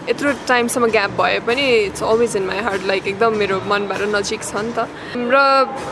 यत्रो 0.08 0.32
टाइमसम्म 0.48 0.86
ग्याप 0.90 1.10
भए 1.20 1.38
पनि 1.46 1.62
it's 1.74 2.02
always 2.02 2.36
in 2.36 2.44
my 2.46 2.58
heart 2.62 2.82
like 2.86 3.06
एकदम 3.08 3.36
मेरो 3.36 3.60
मनबाट 3.68 4.00
नजिक 4.14 4.42
छ 4.42 4.54
नि 4.56 4.72
त। 4.76 4.88
र 5.16 5.36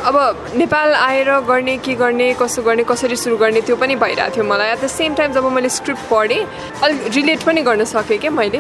अब 0.09 0.17
नेपाल 0.57 0.95
आएर 0.95 1.31
गर्ने 1.49 1.77
के 1.79 1.95
गर्ने 1.95 2.33
कसो 2.41 2.63
गर्ने 2.63 2.85
कसरी 2.85 3.17
सुरु 3.17 3.37
गर्ने 3.37 3.61
त्यो 3.61 3.77
पनि 3.77 3.95
भइरहेको 3.97 4.35
थियो 4.37 4.45
मलाई। 4.45 4.73
एट 4.73 4.81
द 4.85 4.87
सेम 4.87 5.15
टाइम 5.15 5.33
जब 5.33 5.45
मैले 5.53 5.69
स्क्रिप्ट 5.69 6.03
पढेँ 6.11 6.45
अलिक 6.83 6.99
रिलेट 7.15 7.43
पनि 7.47 7.63
गर्न 7.63 7.85
सकेँ 7.85 8.19
क्या 8.19 8.31
मैले। 8.31 8.59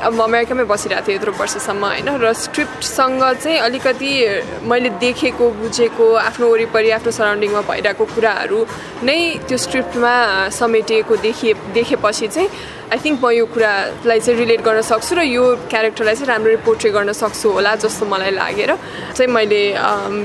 अब 0.00 0.20
अमेरिकामै 0.20 0.64
बसिरहेको 0.64 1.06
थिएँ 1.08 1.16
यत्रो 1.16 1.32
वर्षसम्म 1.40 1.84
होइन? 1.84 2.08
र 2.22 2.32
स्क्रिप्टसँग 2.44 3.22
चाहिँ 3.42 3.58
अलिकति 3.58 4.12
मैले 4.64 4.90
देखेको 5.04 5.50
बुझेको 5.60 6.06
आफ्नो 6.14 6.48
वरिपरि 6.48 6.90
आफ्नो 6.98 7.10
सराउन्डिङमा 7.12 7.60
भइरहेको 7.68 8.04
कुराहरू 8.14 8.60
नै 9.04 9.18
त्यो 9.48 9.58
स्क्रिप्टमा 9.58 10.14
समेटिएको 10.48 11.16
देखिए 11.26 11.54
देखेपछि 11.74 12.28
चाहिँ 12.28 12.48
आई 12.92 12.98
थिङ्क 13.04 13.24
म 13.24 13.30
यो 13.30 13.44
कुरालाई 13.46 14.20
चाहिँ 14.20 14.38
रिलेट 14.38 14.60
गर्न 14.62 14.80
सक्छु 14.80 14.93
र 14.94 15.22
यो 15.26 15.44
क्यारेक्टरलाई 15.70 16.14
चाहिँ 16.14 16.28
राम्ररी 16.28 16.56
पोर्ट्रे 16.66 16.90
गर्न 16.90 17.12
सक्छु 17.12 17.48
होला 17.50 17.74
जस्तो 17.82 18.06
मलाई 18.06 18.30
लागेर 18.30 18.70
चाहिँ 19.16 19.30
मैले 19.36 19.62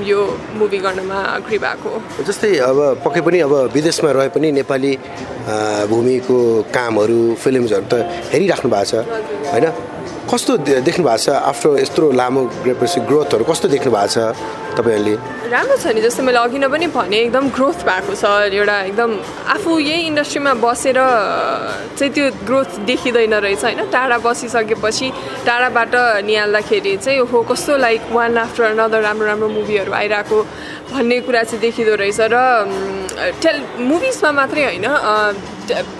यो 0.06 0.20
मुभी 0.58 0.78
गर्नमा 0.78 1.18
अग्री 1.38 1.58
भएको 1.58 1.90
जस्तै 2.28 2.50
अब 2.70 2.78
पक्कै 3.04 3.20
पनि 3.26 3.38
अब 3.46 3.54
विदेशमा 3.74 4.10
रहे 4.10 4.28
पनि 4.30 4.48
नेपाली 4.60 4.92
भूमिको 5.90 6.38
कामहरू 6.74 7.20
फिल्महरू 7.42 7.86
त 7.90 7.94
हेरिराख्नु 8.32 8.70
भएको 8.70 8.84
छ 8.90 8.94
होइन? 9.52 9.66
कस्तो 10.30 10.52
देख्नु 10.86 11.04
भएको 11.04 11.18
छ? 11.18 11.28
आफ्टर 11.50 11.68
यत्रो 11.82 12.06
लामो 12.20 12.42
ग्रोथहरू 13.10 13.44
कस्तो 13.50 13.66
देख्नु 13.74 13.90
भएको 13.90 14.12
छ? 14.14 14.18
तपाईँहरूले? 14.80 15.14
राम्रो 15.52 15.76
छ 15.76 15.86
नि 15.92 16.00
जस्तो 16.00 16.22
मैले 16.24 16.38
अघि 16.40 16.58
नै 16.58 16.68
पनि 16.72 16.86
भने 16.96 17.16
एकदम 17.28 17.44
ग्रोथ 17.52 17.78
भएको 17.84 18.14
छ 18.16 18.24
एउटा 18.48 18.76
एकदम 18.90 19.10
आफू 19.54 19.70
यही 19.78 20.00
इन्डस्ट्रीमा 20.10 20.52
बसेर 20.64 20.98
चाहिँ 21.98 22.12
त्यो 22.14 22.24
ग्रोथ 22.48 22.70
देखिँदैन 22.88 23.34
रहेछ 23.44 23.64
होइन? 23.64 23.80
टाढा 23.92 24.18
बसिसकेपछि 24.24 25.08
टाढाबाट 25.46 25.94
निहाल्दाखेरि 26.24 26.96
चाहिँ 27.04 27.18
हो 27.30 27.38
कस्तो 27.50 27.76
लाइक 27.76 28.00
वान 28.12 28.38
आफ्टर 28.38 28.64
अनदर 28.72 29.00
राम्रो 29.02 29.26
राम्रो 29.26 29.48
मुभीहरू 29.58 29.92
आइरहेको 29.92 30.38
भन्ने 30.92 31.20
कुरा 31.26 31.42
चाहिँ 31.42 31.60
देखिँदो 31.60 31.94
रहेछ 32.02 32.20
र 32.32 32.36
टेल 33.42 33.56
मुभिजमा 33.90 34.30
मात्रै 34.32 34.64
होइन 34.64 34.86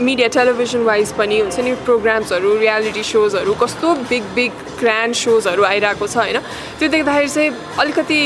मिडिया 0.02 0.28
टेलिभिजन 0.34 0.82
वाइज 0.82 1.12
पनि 1.18 1.38
हुन्छ 1.40 1.58
नि 1.60 1.72
प्रोग्राम्सहरू 1.86 2.48
रियालिटी 2.58 3.02
सोजहरू 3.02 3.52
कस्तो 3.62 3.88
बिग 4.10 4.24
बिग 4.34 4.52
ग्रान्ड 4.80 5.14
सोजहरू 5.14 5.62
आइरहेको 5.62 6.06
छ 6.06 6.16
होइन? 6.16 6.38
त्यो 6.78 6.88
देख्दाखेरि 6.88 7.28
चाहिँ 7.28 7.50
अलिकति 7.78 8.18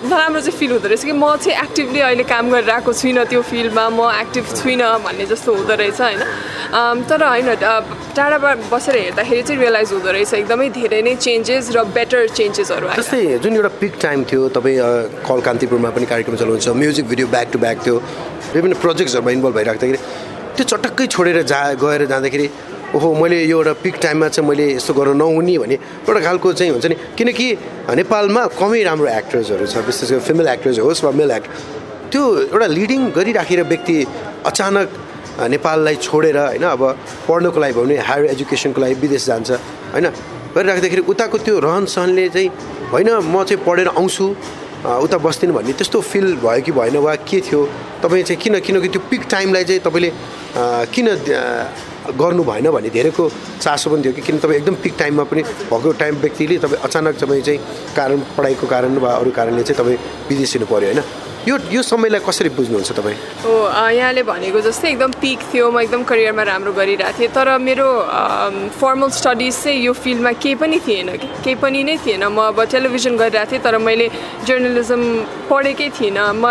नराम्रो 0.04 0.40
चाहिँ 0.40 0.58
फिल 0.58 0.70
हुँदो 0.72 0.88
रहेछ 0.88 1.04
कि 1.04 1.12
म 1.12 1.36
चाहिँ 1.36 1.56
एक्टिभली 1.60 2.00
अहिले 2.00 2.24
काम 2.24 2.50
गरिरहेको 2.50 2.92
छुइनँ 2.94 3.24
त्यो 3.26 3.40
फिल्डमा 3.42 3.88
म 3.90 4.08
एक्टिभ 4.10 4.44
छुइनँ 4.52 4.88
भन्ने 4.98 5.26
जस्तो 5.26 5.54
हुँदो 5.54 5.74
रहेछ 5.74 6.00
होइन 6.00 7.04
तर 7.04 7.22
होइन 7.22 7.48
टाढाबाट 8.16 8.58
बसेर 8.72 8.96
हेर्दाखेरि 8.96 9.42
चाहिँ 9.42 9.60
रियलाइज 9.60 9.92
हुँदो 9.92 10.10
रहेछ 10.10 10.32
एकदमै 10.34 10.68
धेरै 10.70 11.02
नै 11.02 11.14
चेन्जेस 11.18 11.70
र 11.70 11.84
बेटर 11.92 12.28
चेन्जेसहरू 12.30 12.88
जस्तै 12.96 13.38
जुन 13.38 13.56
एउटा 13.56 13.68
पिक 13.76 14.00
टाइम 14.00 14.24
थियो 14.24 14.48
तपाईँ 14.50 14.78
कल 15.28 15.40
कान्तिपुरमा 15.42 15.90
पनि 15.90 16.06
कार्यक्रम 16.08 16.36
चलाउनुहुन्छ 16.36 16.80
music 16.80 17.08
video 17.08 17.26
back 17.28 17.52
to 17.52 17.58
back 17.60 17.86
थियो 17.86 17.96
विभिन्न 18.54 18.80
प्रोजेक्ट्सहरूमा 18.80 19.30
इन्भल्भ 19.30 19.56
भइराख्दाखेरि 19.56 19.98
त्यो 20.56 20.64
चटक्कै 20.66 21.06
छोडेर 21.08 21.42
जा 21.44 21.60
गएर 21.78 22.06
जाँदाखेरि 22.06 22.48
ओहो 22.90 23.14
मैले 23.14 23.36
यो 23.44 23.58
एउटा 23.58 23.72
पिक 23.82 23.94
टाइममा 24.02 24.28
चाहिँ 24.28 24.48
मैले 24.48 24.66
यस्तो 24.72 24.94
गर्न 24.94 25.16
नहुने 25.16 25.56
भने 25.58 25.74
एउटा 25.74 26.20
खालको 26.20 26.52
चाहिँ 26.52 26.72
हुन्छ 26.72 26.86
नि 26.86 26.96
किनकि 27.14 27.46
नेपालमा 27.94 28.42
कमै 28.52 28.82
राम्रो 28.82 29.06
एक्टर्सहरू 29.10 29.66
छ 29.66 29.76
विशेष 29.86 30.10
गरी 30.10 30.20
फिमेल 30.26 30.48
एक्टर्स 30.48 30.78
होस् 30.80 31.04
वा 31.04 31.10
मेल 31.14 31.30
एक्टर 31.30 31.50
त्यो 32.10 32.22
एउटा 32.50 32.66
लिडिङ 32.68 33.00
गरिराखेर 33.14 33.62
व्यक्ति 33.64 33.96
अचानक 34.44 34.88
नेपाललाई 35.48 35.96
छोडेर 36.02 36.38
होइन 36.38 36.64
अब 36.66 36.82
पढ्नको 37.28 37.60
लागि 37.60 37.72
भयो 37.72 37.84
भने 37.84 37.96
हायर 38.02 38.24
एजुकेसनको 38.34 38.80
लागि 38.80 38.94
विदेश 39.00 39.26
जान्छ 39.26 39.50
होइन 39.94 40.06
गरिराख्दाखेरि 40.50 41.02
उताको 41.06 41.38
त्यो 41.40 41.58
रहन 41.60 41.86
सहनले 41.86 42.28
चाहिँ 42.28 42.48
होइन 42.90 43.10
म 43.24 43.44
चाहिँ 43.44 43.62
पढेर 43.62 43.88
आउँछु 43.94 44.26
उता 44.98 45.18
बस्दिनँ 45.20 45.54
भन्ने 45.54 45.72
त्यस्तो 45.78 46.00
फिल 46.02 46.26
भयो 46.42 46.60
कि 46.60 46.72
भएन 46.72 46.96
वा 46.98 47.14
के 47.22 47.40
थियो 47.40 47.60
तपाईँ 48.02 48.22
चाहिँ 48.24 48.40
किन 48.42 48.58
किनकि 48.60 48.88
त्यो 48.88 49.02
पिक 49.06 49.22
टाइमलाई 49.30 49.64
चाहिँ 49.64 49.80
तपाईँले 49.80 50.10
किन 50.90 51.06
गर्नु 52.18 52.44
भएन 52.44 52.70
भन्ने 52.70 52.90
धेरैको 52.90 53.28
चासो 53.60 53.90
पनि 53.90 54.02
थियो 54.04 54.12
कि 54.12 54.22
किन 54.22 54.38
तपाईँ 54.38 54.58
एकदम 54.58 54.74
पिक 54.82 54.94
टाइममा 54.98 55.24
पनि 55.30 55.42
भएको 55.70 55.92
टाइम 56.02 56.14
व्यक्तिले 56.20 56.58
तपाईँ 56.58 56.82
अचानक 56.82 57.18
तपाईँ 57.22 57.42
चाहिँ 57.42 57.60
कारण 57.96 58.20
पढाइको 58.36 58.66
कारण 58.66 58.98
वा 58.98 59.10
अरू 59.14 59.30
कारणले 59.30 59.62
चाहिँ 59.62 59.78
तपाईँ 59.82 59.98
विदेशिनु 60.28 60.66
पऱ्यो 60.66 60.92
होइन? 60.92 61.29
यो 61.48 61.56
यो 61.72 61.82
समयलाई 61.82 62.20
कसरी 62.20 62.48
बुझ्नुहुन्छ 62.52 62.92
तपाईँ? 62.92 63.16
हो 63.44 63.52
यहाँले 63.96 64.22
भनेको 64.28 64.60
जस्तै 64.60 64.88
एकदम 64.88 65.10
पिक 65.24 65.38
थियो 65.48 65.70
म 65.72 65.80
एकदम 65.80 66.02
करियरमा 66.04 66.42
राम्रो 66.44 66.72
गरिरहेको 66.76 67.16
थिएँ 67.16 67.32
तर 67.32 67.48
मेरो 67.56 67.88
फर्मल 68.76 69.08
स्टडिज 69.08 69.54
चाहिँ 69.62 69.80
यो 69.80 69.92
फिल्डमा 69.96 70.32
केही 70.36 70.54
पनि 70.60 70.78
थिएन 70.84 71.08
केही 71.40 71.54
पनि 71.56 71.80
नै 71.88 71.96
थिएन। 72.04 72.24
म 72.28 72.52
अब 72.52 72.60
टेलिभिजन 72.60 73.16
गरिरहेको 73.16 73.50
थिएँ 73.56 73.62
तर 73.64 73.78
मैले 73.80 74.06
जर्नलिजम 74.44 75.02
पढेकै 75.48 75.88
थिइनँ। 75.96 76.28
म 76.36 76.44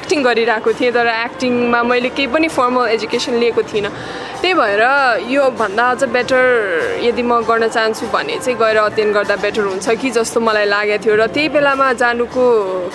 एक्टिङ 0.00 0.18
गरिरहेको 0.24 0.72
थिएँ 0.80 0.92
तर 0.96 1.06
एक्टिङमा 1.28 1.80
मैले 1.84 2.08
केही 2.16 2.32
पनि 2.32 2.48
फर्मल 2.48 2.88
एजुकेसन 2.96 3.36
लिएको 3.36 3.62
थिइनँ। 3.68 3.92
त्यही 4.40 4.54
भएर 4.56 4.82
योभन्दा 5.28 5.84
अझ 5.92 6.02
बेटर 6.08 7.04
यदि 7.04 7.22
म 7.22 7.44
गर्न 7.44 7.68
चाहन्छु 7.68 8.08
भने 8.08 8.40
चाहिँ 8.40 8.56
गएर 8.56 8.76
अध्ययन 8.88 9.12
गर्दा 9.12 9.36
बेटर 9.36 9.62
हुन्छ 9.68 10.00
कि 10.00 10.10
जस्तो 10.16 10.40
मलाई 10.40 10.64
लागेको 10.64 11.04
थियो। 11.04 11.14
र 11.20 11.26
त्यही 11.28 11.48
बेलामा 11.52 11.92
जानुको 12.00 12.44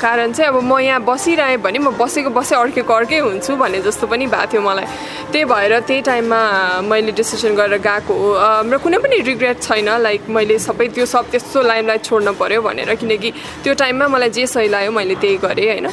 कारण 0.02 0.34
चाहिँ 0.34 0.50
अब 0.50 0.58
म 0.66 0.82
यहाँ 0.82 0.95
बसिरहेँ 1.00 1.58
भने 1.60 1.80
म 1.80 1.92
बसेको 1.98 2.30
बसेँ 2.30 2.58
अर्केको 2.58 2.94
अर्कै 2.94 3.20
हुन्छु 3.20 3.56
भन्ने 3.56 3.80
जस्तो 3.82 4.08
पनि 4.08 4.26
भएको 4.28 4.52
थियो 4.52 4.62
मलाई। 4.62 4.86
त्यही 5.32 5.46
भएर 5.46 5.74
त्यही 5.88 6.02
टाइममा 6.02 6.40
मैले 6.88 7.12
डिसिसन 7.12 7.56
गरेर 7.56 7.80
गएको 7.82 8.14
हो। 8.14 8.30
र 8.72 8.78
कुनै 8.78 8.98
पनि 9.04 9.16
रिग्रेट 9.26 9.58
छैन 9.62 9.90
लाइक 10.02 10.22
मैले 10.30 10.58
सबै 10.60 10.88
त्यो 10.96 11.06
सब 11.06 11.26
त्यस्तो 11.32 11.62
लाइनलाई 11.62 11.98
छोड्न 12.08 12.34
पऱ्यो 12.40 12.62
भनेर 12.62 12.96
किनकि 12.96 13.30
त्यो 13.64 13.74
टाइममा 13.74 14.08
मलाई 14.08 14.30
जे 14.30 14.46
सही 14.48 14.68
लाग्यो 14.70 14.92
मैले 14.92 15.16
त्यही 15.16 15.38
गरेँ 15.44 15.68
होइन। 15.72 15.88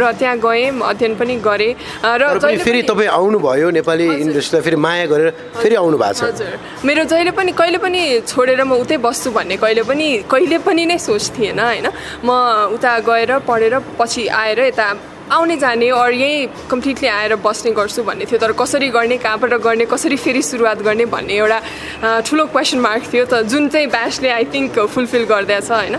र 0.00 0.12
त्यहाँ 0.18 0.36
गएँ 0.38 0.70
अध्ययन 0.80 1.14
पनि 1.18 1.34
गरेँ। 1.44 1.72
र 2.04 2.22
फेरि 2.64 2.82
तपाईँ 2.88 3.08
आउनुभयो 3.08 3.70
नेपाली 3.70 4.06
इन्डस्ट्रीलाई 4.24 4.62
फेरि 4.64 4.76
माया 4.76 5.06
गरेर 5.06 5.30
फेरि 5.60 5.74
आउनु 5.74 5.98
भएको 5.98 6.14
छ। 6.14 6.22
हजुर। 6.22 6.52
मेरो 6.86 7.04
जहिले 7.04 7.30
पनि 7.36 7.52
कहिले 7.52 7.78
पनि 7.78 8.00
छोडेर 8.26 8.62
म 8.64 8.72
उतै 8.82 8.96
बस्छु 9.02 9.30
भन्ने 9.30 9.56
कहिले 9.56 9.82
पनि 9.82 10.06
कहिले 10.30 10.58
पनि 10.64 10.82
नै 10.86 10.98
सोच 10.98 11.24
थिएन 11.36 11.60
होइन। 11.60 11.86
म 12.24 12.30
उता 12.74 12.92
गएर 13.08 13.30
पढेर 13.48 13.74
पछि 13.98 14.26
आएर 14.38 14.60
यता 14.60 14.92
आउने 15.28 15.56
जाने 15.56 15.88
अरू 15.92 16.12
यहीँ 16.14 16.46
कम्प्लिटली 16.70 17.08
आएर 17.08 17.34
बस्ने 17.44 17.70
गर्छु 17.76 18.02
भन्ने 18.02 18.24
थियो। 18.24 18.38
तर 18.40 18.52
कसरी 18.56 18.88
गर्ने 18.88 19.16
कहाँबाट 19.20 19.52
गर्ने 19.60 19.84
कसरी 19.84 20.16
फेरि 20.16 20.42
सुरुवात 20.42 20.78
गर्ने 20.82 21.04
भन्ने 21.04 21.34
एउटा 21.36 21.58
ठुलो 22.24 22.44
क्वेसन 22.48 22.78
मार्क 22.80 23.02
थियो। 23.12 23.24
त 23.28 23.44
जुन 23.44 23.68
चाहिँ 23.68 23.86
ब्यासले 23.92 24.28
आई 24.28 24.44
थिङ्क 24.48 24.78
फुलफिल 24.88 25.24
गरिदिएछ 25.28 25.70
होइन? 25.70 25.96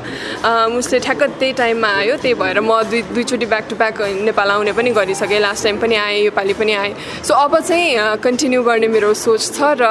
उसले 0.77 1.00
ठ्याक्क 1.00 1.24
त्यही 1.38 1.53
टाइममा 1.53 1.89
आयो। 2.00 2.15
त्यही 2.17 2.33
भएर 2.41 2.59
म 2.59 2.81
दुई 2.89 3.01
दुईचोटि 3.13 3.45
ब्याक 3.45 3.65
टु 3.69 3.75
ब्याक 3.77 4.01
नेपाल 4.25 4.50
आउने 4.50 4.71
पनि 4.74 4.89
गरिसकेँ। 4.98 5.39
लास्ट 5.39 5.63
टाइम 5.63 5.77
पनि 5.77 5.95
आएँ 5.95 6.24
योपालि 6.25 6.53
पनि 6.57 6.74
आएँ। 6.74 6.93
सो 7.21 7.33
अब 7.33 7.59
चाहिँ 7.59 8.17
कन्टिन्यू 8.25 8.63
गर्ने 8.63 8.88
मेरो 8.89 9.13
सोच 9.13 9.41
छ 9.53 9.77
र 9.77 9.86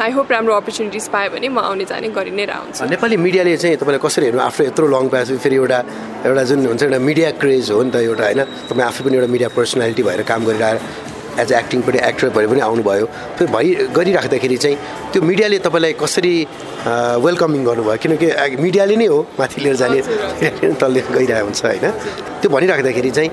आई 0.00 0.10
होप 0.16 0.32
राम्रो 0.32 0.54
अपर्च्युनिटिज 0.64 1.08
पाएँ 1.12 1.28
भने 1.28 1.48
म 1.52 1.58
आउने 1.60 1.84
जाने 1.84 2.08
गरि 2.08 2.32
नै 2.32 2.44
रहन्छ। 2.48 2.88
नेपाली 2.88 3.16
मिडियाले 3.16 3.56
चाहिँ 3.56 3.76
तपाईँलाई 3.76 4.00
कसरी 4.00 4.24
हेर्नु? 4.26 4.40
आफ्नो 4.40 4.66
यत्रो 4.66 4.86
लङ 4.88 5.08
पाएपछि 5.12 5.36
फेरि 5.44 5.56
एउटा 5.56 5.78
एउटा 6.24 6.42
जुन 6.48 6.66
हुन्छ 6.66 6.82
एउटा 6.82 6.98
मिडिया 6.98 7.30
क्रेज 7.36 7.70
हो 7.70 7.82
नि 7.82 7.90
त 7.90 7.96
एउटा 8.08 8.24
होइन? 8.24 8.40
तपाईँ 8.78 8.88
आफै 8.88 9.04
पनि 9.04 9.16
एउटा 9.16 9.30
मिडिया 9.32 9.48
पर्सनालिटी 9.50 10.02
भएर 10.02 10.22
काम 10.22 10.44
गरिरहेर 10.46 10.78
एज 11.42 11.52
एक्टिङ 11.52 11.82
पनि 11.86 11.98
एक्टर 12.08 12.28
भएर 12.36 12.46
पनि 12.48 12.60
आउनुभयो। 12.68 13.06
त्यो 13.38 13.46
भइ 13.56 13.66
गरिराख्दाखेरि 13.96 14.56
चाहिँ 14.56 14.76
त्यो 15.12 15.22
मिडियाले 15.22 15.58
तपाईँलाई 15.66 15.92
कसरी 16.02 16.34
वेलकमिङ 17.26 17.64
गर्नुभयो? 17.64 17.96
किनकि 18.02 18.26
मिडियाले 18.64 18.96
नै 18.96 19.06
हो 19.06 19.18
माथि 19.38 19.60
लिएर 19.60 19.76
जाने 19.82 19.98
तलले 20.80 21.00
गइरहेको 21.16 21.44
हुन्छ 21.44 21.64
होइन? 21.64 21.86
त्यो 22.40 22.48
भनिराख्दाखेरि 22.50 23.10
चाहिँ 23.10 23.30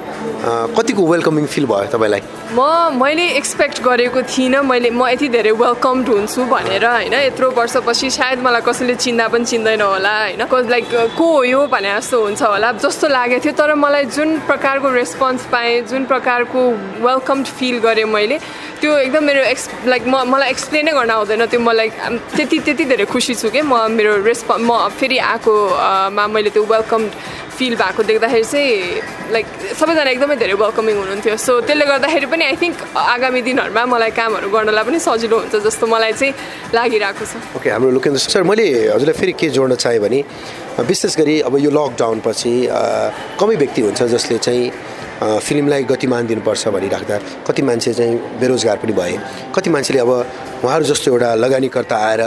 कतिको 0.78 1.02
वेलकमिङ 1.08 1.46
फिल 1.54 1.66
भयो 1.66 1.88
तपाईँलाई? 1.94 2.22
म 2.58 2.62
मैले 3.02 3.26
एक्सपेक्ट 3.38 3.82
गरेको 3.84 4.22
थिइनँ 4.34 4.62
मैले 4.66 4.90
म 4.90 5.08
यति 5.10 5.28
धेरै 5.30 5.52
वेलकम्ड 5.62 6.10
हुन्छु 6.10 6.42
भनेर 6.52 6.86
होइन? 6.86 7.14
यत्रो 7.14 7.50
वर्षपछि 7.58 8.10
सायद 8.18 8.40
मलाई 8.46 8.62
कसैले 8.68 8.96
चिन्दा 9.06 9.28
पनि 9.34 9.46
चिन्दैन 9.46 9.82
होला 9.82 10.14
होइन? 10.22 10.42
लाइक 10.70 10.86
को 11.18 11.26
हो 11.32 11.44
यो 11.44 11.66
भने 11.68 11.94
जस्तो 11.98 12.22
हुन्छ 12.24 12.42
होला 12.44 12.72
जस्तो 12.82 13.08
लागेको 13.08 13.44
थियो। 13.46 13.54
तर 13.54 13.74
मलाई 13.76 14.06
जुन 14.18 14.38
प्रकारको 14.50 14.90
रेस्पोन्स 14.92 15.46
पाएँ 15.52 15.82
जुन 15.92 16.06
प्रकारको 16.06 16.60
वेलकम्ड 17.06 17.46
फिल 17.58 17.78
गरेँ 17.86 17.95
मैले। 18.04 18.38
त्यो 18.82 18.92
एकदम 19.00 19.24
मेरो 19.24 19.42
एक्स 19.56 19.64
लाइक 19.88 20.04
म 20.04 20.28
मलाई 20.28 20.50
एक्सप्लेनै 20.52 20.92
गर्न 20.92 21.12
आउँदैन। 21.16 21.46
त्यो 21.48 21.60
मलाई 21.64 21.90
त्यति 22.36 22.58
त्यति 22.66 22.84
धेरै 22.92 23.06
खुसी 23.08 23.34
छु 23.40 23.50
कि। 23.56 23.62
म 23.64 23.88
मेरो 23.96 24.12
रेस्प 24.28 24.52
म 24.60 24.92
फेरि 25.00 25.18
आएकोमा 25.18 26.24
मैले 26.28 26.50
त्यो 26.52 26.64
वेलकम 26.68 27.02
फिल 27.56 27.76
भएको 27.80 28.04
देख्दाखेरि 28.04 28.44
चाहिँ 28.44 29.32
लाइक 29.32 29.46
सबैजना 29.80 30.12
एकदमै 30.12 30.36
धेरै 30.36 30.56
वेलकमिङ 30.60 30.96
हुनुहुन्थ्यो। 31.00 31.36
सो 31.40 31.52
त्यसले 31.64 31.86
गर्दाखेरि 31.88 32.28
पनि 32.28 32.44
आई 32.52 32.56
थिङ्क 32.60 32.76
आगामी 33.16 33.42
दिनहरूमा 33.48 33.84
मलाई 33.96 34.12
कामहरू 34.12 34.50
गर्नलाई 34.52 34.84
पनि 34.84 35.00
सजिलो 35.00 35.38
हुन्छ 35.40 35.56
जस्तो 35.64 35.88
मलाई 35.88 36.14
चाहिँ 36.20 36.34
लागिरहेको 36.76 37.24
छ। 37.24 37.40
ओके 37.56 37.70
हाम्रो 37.72 37.90
लोकेन्द्र 37.96 38.20
सर 38.20 38.44
मैले 38.44 38.92
हजुरलाई 38.92 39.16
फेरि 39.16 39.34
के 39.40 39.48
जोड्न 39.56 39.76
चाहेँ 39.80 40.00
भने 40.04 40.20
विशेष 40.84 41.16
गरी 41.16 41.36
अब 41.48 41.56
यो 41.64 41.72
लकडाउन 41.72 42.20
पछि 42.28 42.54
कमै 43.40 43.56
व्यक्ति 43.56 43.82
हुन्छ 43.88 44.04
जसले 44.04 44.38
चाहिँ 44.44 44.64
फिल्मलाई 45.16 45.84
गतिमान 45.88 46.28
दिनुपर्छ 46.28 46.68
भनिराख्दा 46.76 47.18
कति 47.48 47.62
मान्छे 47.62 47.94
चाहिँ 47.94 48.16
बेरोजगार 48.40 48.78
पनि 48.84 48.94
भए। 48.94 49.18
कति 49.56 49.70
मान्छेले 49.70 50.00
अब 50.00 50.12
उहाँहरू 50.64 50.86
जस्तो 50.86 51.12
एउटा 51.12 51.34
लगानीकर्ता 51.36 51.96
आएर 51.96 52.22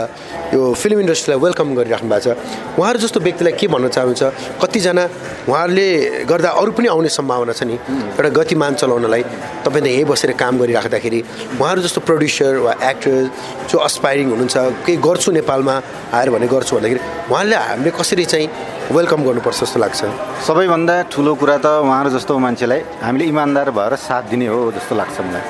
यो 0.53 0.73
फिल्म 0.73 0.99
इन्डस्ट्रीलाई 0.99 1.39
वेलकम 1.45 1.75
गरिराख्नु 1.75 2.09
भएको 2.09 2.33
छ। 2.33 2.37
उहाँहरू 2.79 2.99
जस्तो 2.99 3.19
व्यक्तिलाई 3.19 3.53
के 3.53 3.67
भन्न 3.67 3.87
चाहनुहुन्छ? 3.93 4.23
कतिजना 4.61 5.03
उहाँहरूले 5.49 5.87
गर्दा 6.25 6.49
अरू 6.49 6.71
पनि 6.73 6.87
आउने 6.89 7.09
सम्भावना 7.09 7.53
छ 7.53 7.63
नि। 7.69 7.75
एउटा 8.17 8.29
गतिमान 8.39 8.73
चलाउनलाई 8.81 9.23
तपाईँ 9.65 9.83
त 9.83 9.87
यहीँ 9.87 10.05
बसेर 10.09 10.31
काम 10.41 10.57
गरिराख्दाखेरि 10.57 11.19
उहाँहरू 11.61 11.81
जस्तो 11.85 12.01
प्रड्युसर 12.09 12.57
वा 12.65 12.73
एक्टर 12.89 13.29
जो 13.69 13.77
अस्पाइरिङ 13.77 14.27
हुनुहुन्छ 14.33 14.57
केही 14.85 14.97
गर्छु 14.97 15.31
नेपालमा 15.37 15.75
आएर 16.17 16.29
भने 16.33 16.47
गर्छु 16.47 16.75
भन्दाखेरि 16.75 17.01
उहाँले 17.29 17.55
हामीले 17.55 17.91
कसरी 17.93 18.25
चाहिँ 18.25 18.47
वेलकम 18.89 19.21
गर्नुपर्छ 19.21 19.59
जस्तो 19.61 19.79
लाग्छ। 19.79 20.01
सबैभन्दा 20.49 21.13
ठुलो 21.13 21.33
कुरा 21.37 21.57
त 21.61 21.85
उहाँहरू 21.85 22.09
जस्तो 22.09 22.33
मान्छेलाई 22.41 23.05
हामीले 23.05 23.25
इमान्दार 23.29 23.69
भएर 23.69 23.93
साथ 24.01 24.33
दिने 24.33 24.49
हो 24.49 24.73
जस्तो 24.73 24.93
लाग्छ 24.97 25.17
मलाई। 25.29 25.45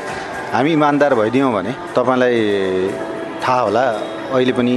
हामी 0.51 0.71
इमान्दार 0.75 1.15
भइदियौँ 1.15 1.51
भने 1.55 1.71
तपाईँलाई 1.95 2.35
थाहा 3.39 3.61
होला 3.63 3.83
अहिले 4.35 4.53
पनि 4.59 4.75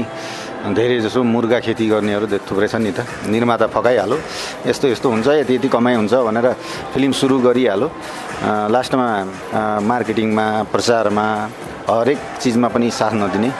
धेरै 0.78 0.96
जसो 1.02 1.26
मुर्गा 1.26 1.58
खेती 1.58 1.90
गर्नेहरू 1.90 2.38
थुप्रै 2.46 2.68
छन् 2.70 2.86
नि 2.86 2.92
त। 2.94 3.02
निर्माता 3.26 3.66
फकाइहालो। 3.66 4.16
यस्तो 4.70 4.86
यस्तो 4.94 5.10
हुन्छ 5.10 5.26
यति 5.42 5.54
यति 5.58 5.66
कमाइ 5.66 5.94
हुन्छ 5.98 6.14
भनेर 6.22 6.46
फिल्म 6.94 7.12
सुरु 7.18 7.42
गरिहालो। 7.42 7.86
लास्टमा 8.70 9.06
मार्केटिङमा 9.90 10.46
प्रचारमा 10.70 11.26
हरेक 11.90 12.18
चिजमा 12.38 12.68
पनि 12.70 12.86
साथ 12.94 13.12
नदिने। 13.18 13.50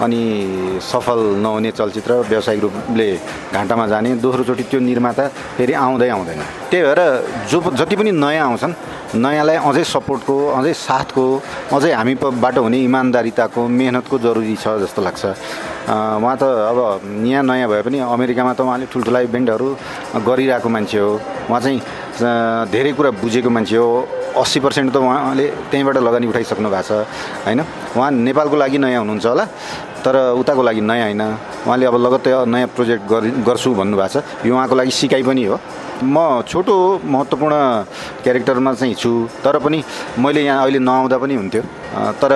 अनि 0.00 0.80
सफल 0.82 1.20
नहुने 1.38 1.70
चलचित्र 1.70 2.12
व्यावसायिक 2.28 2.62
रूपले 2.62 3.08
घाटामा 3.54 3.86
जाने 3.86 4.14
दोस्रोचोटि 4.18 4.62
त्यो 4.70 4.80
निर्माता 4.80 5.24
फेरि 5.56 5.72
आउँदै 5.72 6.08
आउँदैन। 6.08 6.40
त्यही 6.70 6.82
भएर 6.82 7.00
जो 7.50 7.58
जति 7.78 7.96
पनि 7.96 8.10
नयाँ 8.10 8.46
आउँछन् 8.48 8.74
नयाँलाई 9.14 9.56
अझै 9.62 9.84
सपोर्टको 9.84 10.34
अझै 10.58 10.72
साथको 10.74 11.24
अझै 11.72 11.92
हामीबाट 11.94 12.58
हुने 12.58 12.78
इमान्दारिताको 12.90 13.60
मेहनतको 13.68 14.18
जरुरी 14.18 14.56
छ 14.58 14.66
जस्तो 14.82 15.02
लाग्छ। 15.02 15.24
उहाँ 15.86 16.36
त 16.40 16.42
अब 16.42 16.78
यहाँ 17.24 17.42
नयाँ 17.46 17.68
भए 17.70 17.82
पनि 17.86 17.98
अमेरिकामा 18.02 18.52
त 18.58 18.60
उहाँले 18.66 18.86
ठुल्ठुला 18.90 19.20
इभेन्टहरू 19.30 19.68
गरिरहेको 20.26 20.68
मान्छे 20.68 20.98
हो। 20.98 21.12
उहाँ 21.46 21.60
चाहिँ 21.60 21.78
धेरै 22.74 22.92
कुरा 22.98 23.10
बुझेको 23.22 23.50
मान्छे 23.50 23.76
हो। 23.76 24.23
अस्सी 24.34 24.58
पर्सेन्ट 24.60 24.92
त 24.92 24.96
उहाँले 24.98 25.46
त्यहीँबाट 25.70 25.96
लगानी 26.02 26.26
उठाइसक्नु 26.26 26.68
भएको 26.70 26.82
छ 26.82 26.92
होइन? 27.46 27.60
उहाँ 27.94 28.10
नेपालको 28.10 28.56
लागि 28.56 28.78
नयाँ 28.78 29.00
हुनुहुन्छ 29.00 29.26
होला 29.26 29.44
तर 30.04 30.14
उताको 30.36 30.62
लागि 30.62 30.80
नयाँ 30.82 31.06
होइन। 31.06 31.22
उहाँले 31.66 31.84
अब 31.86 31.96
लगत्तै 31.96 32.32
नयाँ 32.50 32.68
प्रोजेक्ट 32.74 33.02
गरि 33.06 33.30
गर्छु 33.46 33.70
भन्नुभएको 33.74 34.10
छ। 34.10 34.16
यो 34.46 34.52
उहाँको 34.54 34.74
लागि 34.74 34.90
सिकाइ 34.90 35.22
पनि 35.22 35.44
हो। 35.46 35.56
म 36.02 36.42
छोटो 36.48 36.74
महत्त्वपूर्ण 37.04 37.54
क्यारेक्टरमा 38.22 38.72
चाहिँ 38.74 38.94
छु 38.94 39.10
तर 39.44 39.58
पनि 39.58 39.82
मैले 40.18 40.42
यहाँ 40.44 40.62
अहिले 40.62 40.78
नआउँदा 40.78 41.18
पनि 41.18 41.34
हुन्थ्यो। 41.34 41.62
तर 42.20 42.32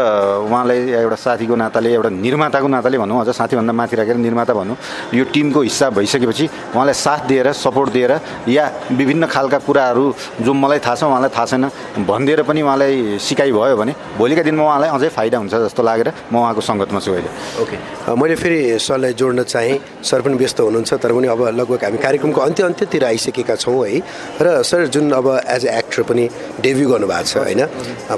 उहाँलाई 0.47 0.79
एउटा 0.95 1.17
साथीको 1.17 1.55
नाताले 1.57 1.93
एउटा 1.95 2.09
निर्माताको 2.09 2.69
नाताले 2.69 2.99
भनौँ 2.99 3.21
अझ 3.21 3.35
साथीभन्दा 3.35 3.73
माथि 3.73 3.97
राखेर 3.97 4.17
निर्माता 4.17 4.55
भनौँ 4.55 4.77
यो 5.15 5.25
टिमको 5.35 5.61
हिस्सा 5.62 5.91
भइसकेपछि 5.91 6.47
उहाँलाई 6.75 6.95
साथ 6.95 7.27
दिएर 7.29 7.53
सपोर्ट 7.53 7.91
दिएर 7.93 8.12
या 8.49 8.65
विभिन्न 8.93 9.27
खालका 9.27 9.59
कुराहरू 9.67 10.15
जो 10.47 10.53
मलाई 10.55 10.79
थाहा 10.79 10.95
छ 10.95 11.03
उहाँलाई 11.05 11.31
थाहा 11.35 11.47
छैन 11.47 11.65
भनिदिएर 12.07 12.43
पनि 12.47 12.62
उहाँलाई 12.62 13.19
सिकाइ 13.19 13.53
भयो 13.53 13.77
भने 13.77 13.93
भोलिका 14.19 14.43
दिनमा 14.47 14.62
उहाँलाई 14.62 14.91
अझै 14.95 15.09
फाइदा 15.19 15.38
हुन्छ 15.38 15.55
जस्तो 15.67 15.83
लागेर 15.83 16.12
म 16.33 16.37
उहाँको 16.38 16.61
सङ्गतमा 16.61 17.00
छु 17.00 17.12
अहिले। 17.12 17.31
ओके। 17.62 17.77
मैले 18.15 18.35
फेरि 18.38 18.79
सरलाई 18.79 19.12
जोड्न 19.19 19.43
चाहेँ 19.43 19.79
सर 20.07 20.21
पनि 20.23 20.35
व्यस्त 20.38 20.61
हुनुहुन्छ 20.61 20.95
तर 21.03 21.12
पनि 21.12 21.27
अब 21.35 21.43
लगभग 21.59 21.85
हामी 21.85 21.99
कार्यक्रमको 21.99 22.41
अन्त्य 22.41 22.62
अन्त्यतिर 22.62 23.05
आइसकेका 23.05 23.48
छौँ 23.57 23.87
है। 23.87 24.00
र 24.43 24.62
सर 24.62 24.87
जुन 24.87 25.11
अब 25.12 25.26
एज 25.47 25.67
ए 25.67 25.78
एक्टर 25.78 26.02
पनि 26.02 26.28
डेब्यू 26.61 26.88
गर्नुभएको 26.88 27.25
छ 27.25 27.37
होइन? 27.38 27.62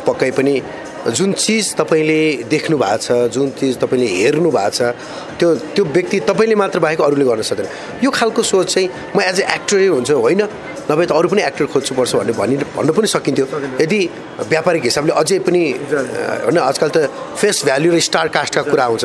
पक्कै 0.06 0.30
पनि 0.30 0.54
जुन 1.00 1.32
चिज 1.32 1.74
तपाईँले 1.74 2.20
देख्नु 2.50 2.76
भएको 2.76 2.96
छ 2.98 3.32
जुन 3.32 3.50
चिज 3.56 3.76
तपाईँले 3.80 4.06
हेर्नु 4.06 4.50
भएको 4.50 4.70
छ 4.70 4.80
त्यो 5.38 5.54
त्यो 5.74 5.84
व्यक्ति 5.86 6.20
तपाईँले 6.28 6.54
मात्र 6.54 6.78
बाहेक 6.78 7.00
अरूले 7.00 7.24
गर्न 7.24 7.42
सक्दैन। 7.42 8.04
यो 8.04 8.10
खालको 8.10 8.42
सोच 8.42 8.74
चाहिँ 8.74 8.88
म 9.16 9.20
एज 9.22 9.40
ए 9.40 9.44
एक्टरै 9.54 9.86
हुन्छ 9.86 10.10
होइन? 10.10 10.42
नभए 10.90 11.06
त 11.06 11.12
अरू 11.16 11.28
पनि 11.32 11.42
एक्टर 11.42 11.66
खोज्नु 11.72 11.96
पर्छ 11.96 12.14
भन्ने 12.20 12.32
भनि 12.36 12.56
भन्नु 12.76 12.92
पनि 12.92 13.06
सकिन्थ्यो। 13.06 13.46
यदि 13.80 14.00
व्यापारिक 14.50 14.82
हिसाबले 14.84 15.12
अझै 15.16 15.38
पनि 15.40 15.62
होइन 16.44 16.58
आजकल 16.58 16.88
त 16.92 17.08
फेस 17.40 17.64
भ्याल्यु 17.64 17.90
र 17.94 17.98
स्टार 18.04 18.28
कास्टका 18.28 18.62
कुरा 18.68 18.84
आउँछ 18.84 19.04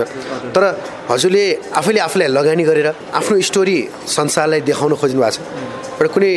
तर 0.52 0.64
हजुरले 1.10 1.46
आफैले 1.80 2.00
आफूलाई 2.02 2.28
लगानी 2.28 2.64
गरेर 2.66 2.88
आफ्नो 3.16 3.40
स्टोरी 3.40 3.78
संसारलाई 4.10 4.62
देखाउन 4.68 4.94
खोज्नु 5.00 5.22
भएको 5.22 5.32
छ। 5.32 5.85
एउटा 5.96 6.14
कुनै 6.14 6.32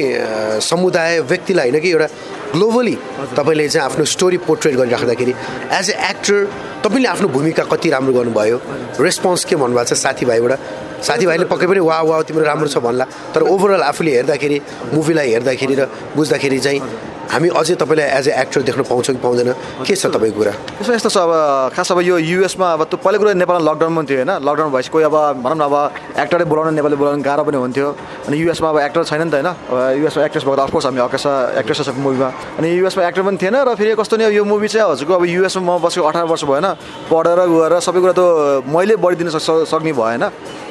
समुदाय 0.63 1.19
व्यक्तिलाई 1.31 1.71
होइन 1.71 1.83
कि 1.83 1.91
एउटा 1.91 2.09
ग्लोबली 2.55 2.95
तपाईँले 3.37 3.69
चाहिँ 3.69 3.85
आफ्नो 3.85 4.05
स्टोरी 4.15 4.39
पोर्ट्रेट 4.47 4.75
गरिराख्दाखेरि 4.77 5.35
एज 5.79 5.91
ए 5.91 5.95
एक्टर 6.11 6.39
तपाईँले 6.85 7.09
आफ्नो 7.09 7.29
भूमिका 7.29 7.65
कति 7.73 7.89
राम्रो 7.91 8.13
गर्नुभयो? 8.19 8.57
रेस्पोन्स 9.01 9.45
के 9.45 9.57
भन्नुभएको 9.57 9.89
छ 9.91 9.99
साथीभाइबाट? 9.99 10.53
साथीभाइले 11.03 11.45
पक्कै 11.53 11.67
पनि 11.67 11.81
वा 11.81 12.01
वा 12.03 12.23
तिम्रो 12.23 12.45
राम्रो 12.45 12.69
छ 12.69 12.79
भन्ला। 12.79 13.05
तर 13.35 13.43
ओभरअल 13.43 13.83
आफूले 13.83 14.11
हेर्दाखेरि 14.17 14.59
मुभीलाई 14.95 15.29
हेर्दाखेरि 15.33 15.75
र 15.75 15.83
बुझ्दाखेरि 16.17 16.59
चाहिँ 16.59 16.81
हामी 17.29 17.49
अझै 17.61 17.75
तपाईँलाई 17.77 18.09
एज 18.19 18.29
ए 18.29 18.33
एक्टर 18.41 18.61
देख्न 18.65 18.83
पाउँछौँ 18.89 19.15
कि 19.17 19.21
पाउँदैन। 19.21 19.53
के 19.85 19.95
छ 19.95 20.09
तपाईँको 20.09 20.39
कुरा? 20.41 20.53
यसमा 20.81 20.95
यस्तो 20.97 21.11
छ 21.13 21.19
अब 21.29 21.77
खास 21.77 21.93
अब 21.93 22.01
यो 22.01 22.17
युएसमा 22.19 22.67
अब 22.73 22.83
त्यो 22.89 22.97
पहिलो 23.05 23.19
कुरो 23.21 23.33
नेपालमा 23.37 23.61
लकडाउन 23.69 23.93
पनि 23.97 24.07
थियो 24.09 24.19
होइन? 24.25 24.33
लकडाउन 24.49 24.73
भएपछि 24.73 24.89
कोही 24.89 25.05
अब 25.05 25.45
भनौँ 25.45 25.57
न 25.61 25.63
अब 25.69 25.77
एक्टरै 26.25 26.45
बोलाउन 26.49 26.73
नेपाली 26.73 26.97
बोलाउनु 26.97 27.21
गाह्रो 27.21 27.45
पनि 27.45 27.57
हुन्थ्यो। 27.61 27.89
अनि 28.33 28.37
युएसमा 28.41 28.69
अब 28.73 28.79
एक्टर 28.81 29.05
छैन 29.05 29.23
नि 29.29 29.31
त 29.31 29.45
होइन? 29.45 29.49
अब 29.69 29.77
युएसमा 30.01 30.25
एक्ट्रेस 30.25 30.45
भएको 30.49 30.63
अफकोर्स 30.65 30.87
हामी 30.89 31.01
हकेस 31.05 31.27
एक्ट्रेस 31.61 31.79
छ 31.85 31.89
मुभीमा 32.01 32.29
अनि 32.59 32.67
युएसमा 32.81 33.05
एक्टर 33.13 33.23
पनि 33.29 33.37
थिएन 33.37 33.57
र 33.61 33.77
फेरि 33.77 33.93
कस्तो 34.01 34.17
नि 34.17 34.25
यो 34.33 34.45
मुभी 34.49 34.69
चाहिँ 34.73 34.89
हजुरको 34.89 35.13
अब 35.13 35.25
युएसमा 35.29 35.61
म 35.69 35.85
बसेको 35.85 36.07
अठार 36.09 36.25
वर्ष 36.33 36.45
भएन 36.49 36.67
पढेर 37.13 37.41
गएर 37.45 37.77
सबै 37.85 38.01
कुरा 38.01 38.15
त 38.17 38.65
मैले 38.73 38.97
बढिदिन 38.97 39.29
सक् 39.37 39.69
सक्ने 39.69 39.93
भएन 39.93 40.25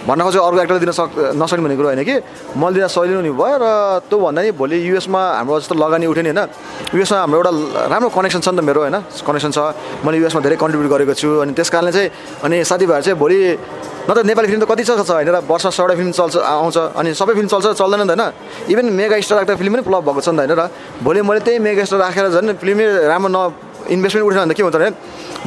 भन्न 0.08 0.24
खोजेको 0.24 0.46
अर्को 0.48 0.62
एक्टर 0.64 0.78
दिन 0.80 0.92
सक् 0.96 1.36
नसक्ने 1.36 1.62
भन्ने 1.68 1.76
कुरो 1.76 1.88
होइन 1.92 2.04
कि। 2.08 2.16
मैले 2.56 2.80
दिन 2.80 2.88
सजिलो 2.88 3.22
नि 3.22 3.32
भयो 3.36 3.56
र 3.60 3.66
त्यो 4.08 4.18
भन्दा 4.24 4.42
नि 4.42 4.52
भोलि 4.56 4.78
युएसमा 4.88 5.22
हाम्रो 5.44 5.60
जस्तो 5.60 5.76
लगानी 5.76 6.06
उठ्यो 6.08 6.24
नि 6.24 6.32
होइन। 6.32 6.96
युएसमा 6.96 7.18
हाम्रो 7.28 7.38
एउटा 7.38 7.52
राम्रो 7.92 8.10
कनेक्सन 8.16 8.40
छ 8.40 8.48
नि 8.56 8.58
त 8.58 8.64
मेरो 8.64 8.80
होइन। 8.88 8.98
कनेक्सन 9.28 9.52
छ। 9.52 9.60
मैले 10.08 10.18
युएसमा 10.24 10.40
धेरै 10.48 10.56
कन्ट्रिब्युट 10.64 10.88
गरेको 10.88 11.14
छु 11.14 11.28
अनि 11.44 11.52
त्यस 11.52 11.70
कारणले 11.70 11.92
चाहिँ 11.92 12.10
अनि 12.40 12.56
साथीभाइहरू 12.64 13.04
चाहिँ 13.04 13.20
भोलि 13.20 13.40
न 14.08 14.12
त 14.16 14.24
नेपाली 14.24 14.48
फिल्म 14.48 14.62
त 14.64 14.68
कति 14.72 14.84
छ 14.88 14.92
छ 15.04 15.12
होइन 15.12 15.28
र 15.28 15.44
वर्षमा 15.44 15.72
सौवटा 15.76 15.96
फिल्म 16.00 16.12
चल्छ 16.16 16.36
आउँछ 16.40 16.78
अनि 16.96 17.10
सबै 17.12 17.34
फिल्म 17.36 17.50
चल्छ 17.52 17.66
चल्दैन 17.76 18.08
नि 18.08 18.16
त 18.16 18.16
होइन। 18.16 18.72
इभन 18.72 18.86
मेगा 18.96 19.20
स्टार 19.20 19.38
राख्दा 19.44 19.56
फिल्म 19.60 19.74
पनि 19.76 19.84
फ्लप 19.84 20.04
भएको 20.08 20.22
छ 20.24 20.30
नि 20.32 20.48
त 20.48 20.56
होइन 20.56 20.56
र 20.56 20.64
भोलि 21.04 21.20
मैले 21.28 21.40
त्यही 21.44 21.60
मेगा 21.60 21.84
स्टार 21.84 22.00
राखेर 22.00 22.26
झन् 22.32 22.56
फिल्मै 22.64 22.86
राम्रो 23.12 23.28
न 23.28 23.40
इन्भेस्टमेन्ट 23.92 24.24
उठेन 24.24 24.40
भने 24.40 24.54
त 24.54 24.56
के 24.56 24.64
हुन्छ 24.64 24.76
भने 24.80 24.90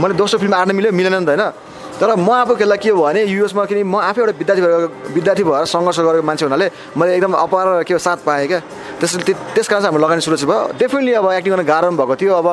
मैले 0.04 0.14
दोस्रो 0.20 0.36
फिल्म 0.44 0.52
आर्न 0.52 0.70
मिल्यो 0.76 0.92
मिलेन 0.92 1.16
नि 1.16 1.24
त 1.24 1.32
होइन। 1.32 1.69
तर 2.00 2.14
म 2.16 2.30
आफू 2.32 2.54
खेल्दा 2.56 2.76
के 2.80 2.92
भने 2.92 3.22
युएसमा 3.28 3.64
किन 3.68 3.84
म 3.84 4.00
आफै 4.00 4.20
एउटा 4.20 4.32
विद्यार्थी 4.40 4.62
भएर 4.64 5.12
विद्यार्थी 5.12 5.44
भएर 5.44 5.64
सङ्घर्ष 5.68 5.98
गरेको 6.00 6.24
मान्छे 6.24 6.44
हुनाले 6.48 6.66
मैले 6.96 7.10
एकदम 7.16 7.32
अपार 7.44 7.84
के 7.84 7.98
साथ 7.98 8.24
पाएँ 8.24 8.46
क्या। 8.48 8.60
त्यस 9.00 9.16
त्यस 9.54 9.68
कारण 9.68 9.80
चाहिँ 9.80 9.92
हाम्रो 9.92 10.00
लगानी 10.00 10.20
सुरक्षित 10.20 10.48
भयो। 10.48 10.80
डेफिनेटली 10.80 11.12
अब 11.20 11.26
एक्टिङ 11.32 11.52
गर्न 11.54 11.64
गाह्रो 11.68 11.88
पनि 11.90 11.96
भएको 12.00 12.16
थियो। 12.16 12.32
अब 12.40 12.46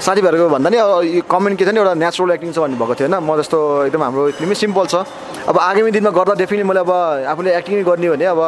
साथीभाइहरूको 0.00 0.48
भन्दा 0.48 0.68
नि 0.72 0.76
यो 0.76 1.22
कमेन्ट 1.28 1.58
के 1.58 1.64
थियो 1.64 1.72
नि 1.72 1.80
एउटा 1.80 1.94
नेचुरल 1.94 2.30
एक्टिङ 2.36 2.50
छ 2.52 2.58
भन्ने 2.64 2.76
भएको 2.80 2.94
थियो 2.96 3.08
होइन। 3.08 3.20
म 3.20 3.36
जस्तो 3.36 3.58
एकदम 3.92 4.02
हाम्रो 4.02 4.22
फिल्मै 4.40 4.56
सिम्पल 4.64 4.86
छ। 4.88 4.94
अब 5.44 5.56
आगामी 5.56 5.90
दिनमा 5.92 6.10
गर्दा 6.16 6.34
डेफिनेटली 6.40 6.68
मैले 6.68 6.80
अब 6.80 6.92
आफूले 7.32 7.50
एक्टिङ 7.60 7.84
गर्ने 7.84 8.08
भने 8.16 8.26
अब 8.32 8.40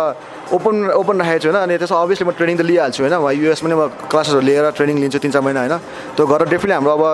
ओपन 0.57 0.75
ओपन 0.97 1.17
राखेको 1.21 1.41
छु 1.45 1.49
होइन। 1.49 1.61
अनि 1.61 1.75
त्यसमा 1.77 1.99
अभियसली 2.05 2.25
म 2.25 2.33
ट्रेनिङ 2.37 2.57
त 2.57 2.63
लिइहाल्छु 2.69 3.01
होइन। 3.05 3.17
युएस 3.37 3.61
पनि 3.65 3.75
म 3.77 3.93
क्लासेसहरू 4.09 4.41
लिएर 4.49 4.65
ट्रेनिङ 4.77 4.97
लिन्छु 4.97 5.19
तिन 5.25 5.31
चार 5.33 5.43
महिना 5.45 5.61
होइन। 5.61 5.77
त्यो 6.17 6.25
गरेर 6.25 6.49
डेफिनेटली 6.49 6.75
हाम्रो 6.77 6.93
अब 6.97 7.05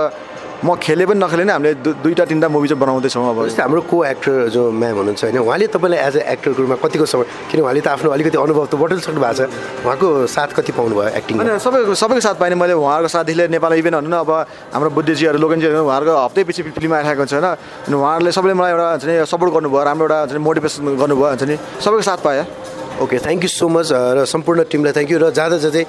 म 0.65 0.75
खेले 0.81 1.05
पनि 1.05 1.21
नखेले 1.21 1.45
नि 1.45 1.53
हामीले 1.53 1.75
दुईवटा 2.01 2.25
तिनवटा 2.25 2.49
मुभी 2.49 2.69
चाहिँ 2.73 2.81
बनाउँदैछौँ 2.81 3.21
अब। 3.21 3.39
जस्तै 3.53 3.63
हाम्रो 3.69 3.81
को 3.85 3.97
एक्टर 4.17 4.49
जो 4.49 4.63
म्याम 4.73 4.97
हुनुहुन्छ 4.97 5.23
होइन 5.25 5.39
उहाँले 5.45 5.67
तपाईँलाई 5.69 6.01
एज 6.09 6.17
ए 6.17 6.23
एक्टरको 6.33 6.61
रूपमा 6.65 6.77
कतिको 6.81 7.05
समय 7.05 7.25
किन 7.53 7.61
उहाँले 7.61 7.81
त 7.85 7.89
आफ्नो 7.93 8.09
अलिकति 8.09 8.39
अनुभव 8.41 8.65
त 8.73 8.75
बटुलिसक्नु 8.81 9.21
भएको 9.21 9.45
छ। 9.45 9.53
उहाँको 9.85 10.09
साथ 10.25 10.49
कति 10.57 10.73
पाउनुभयो 10.73 11.21
एक्टिङमा 11.21 11.45
अनि 11.45 11.61
सबैको 11.61 11.93
सबैको 11.93 12.21
साथ 12.25 12.37
पाइने। 12.41 12.57
मैले 12.57 12.73
उहाँहरूको 12.81 13.13
साथीले 13.13 13.45
नेपाल 13.53 13.73
इभेन 13.77 13.95
भन्नु 14.01 14.09
न 14.09 14.17
अब 14.25 14.31
हाम्रो 14.73 14.91
बुद्धिजीहरू 14.97 15.37
लोकनजीहरू 15.45 15.85
उहाँहरूको 15.85 16.15
हप्तै 16.25 16.43
पछि 16.49 16.61
फिल्म 16.73 16.93
आइरहेको 16.97 17.21
हुन्छ 17.21 17.35
होइन। 17.37 17.45
अनि 17.85 17.95
उहाँहरूले 18.01 18.33
सबैले 18.33 18.55
मलाई 18.57 18.71
एउटा 18.73 18.89
हुन्छ 18.89 19.05
नि 19.05 19.15
सपोर्ट 19.29 19.53
गर्नुभयो 19.53 19.83
राम्रो 19.85 20.05
एउटा 20.09 20.17
हुन्छ 20.25 20.33
नि 20.33 20.41
मोटिभेसन 20.49 20.81
गर्नुभयो 20.97 21.29
हुन्छ 21.29 21.45
नि। 21.45 21.57
सबैको 21.85 22.03
साथ 22.09 22.21
पाएँ। 22.25 22.41
Okay 23.03 23.19
thank 23.19 23.43
you 23.43 23.49
so 23.49 23.69
much 23.69 23.89
र 23.91 24.25
सम्पूर्ण 24.31 24.63
टिमलाई 24.71 24.93
थ्याङ्क 24.95 25.11
यू 25.11 25.19
र 25.19 25.31
जाँदा 25.35 25.57
जाँदै 25.67 25.85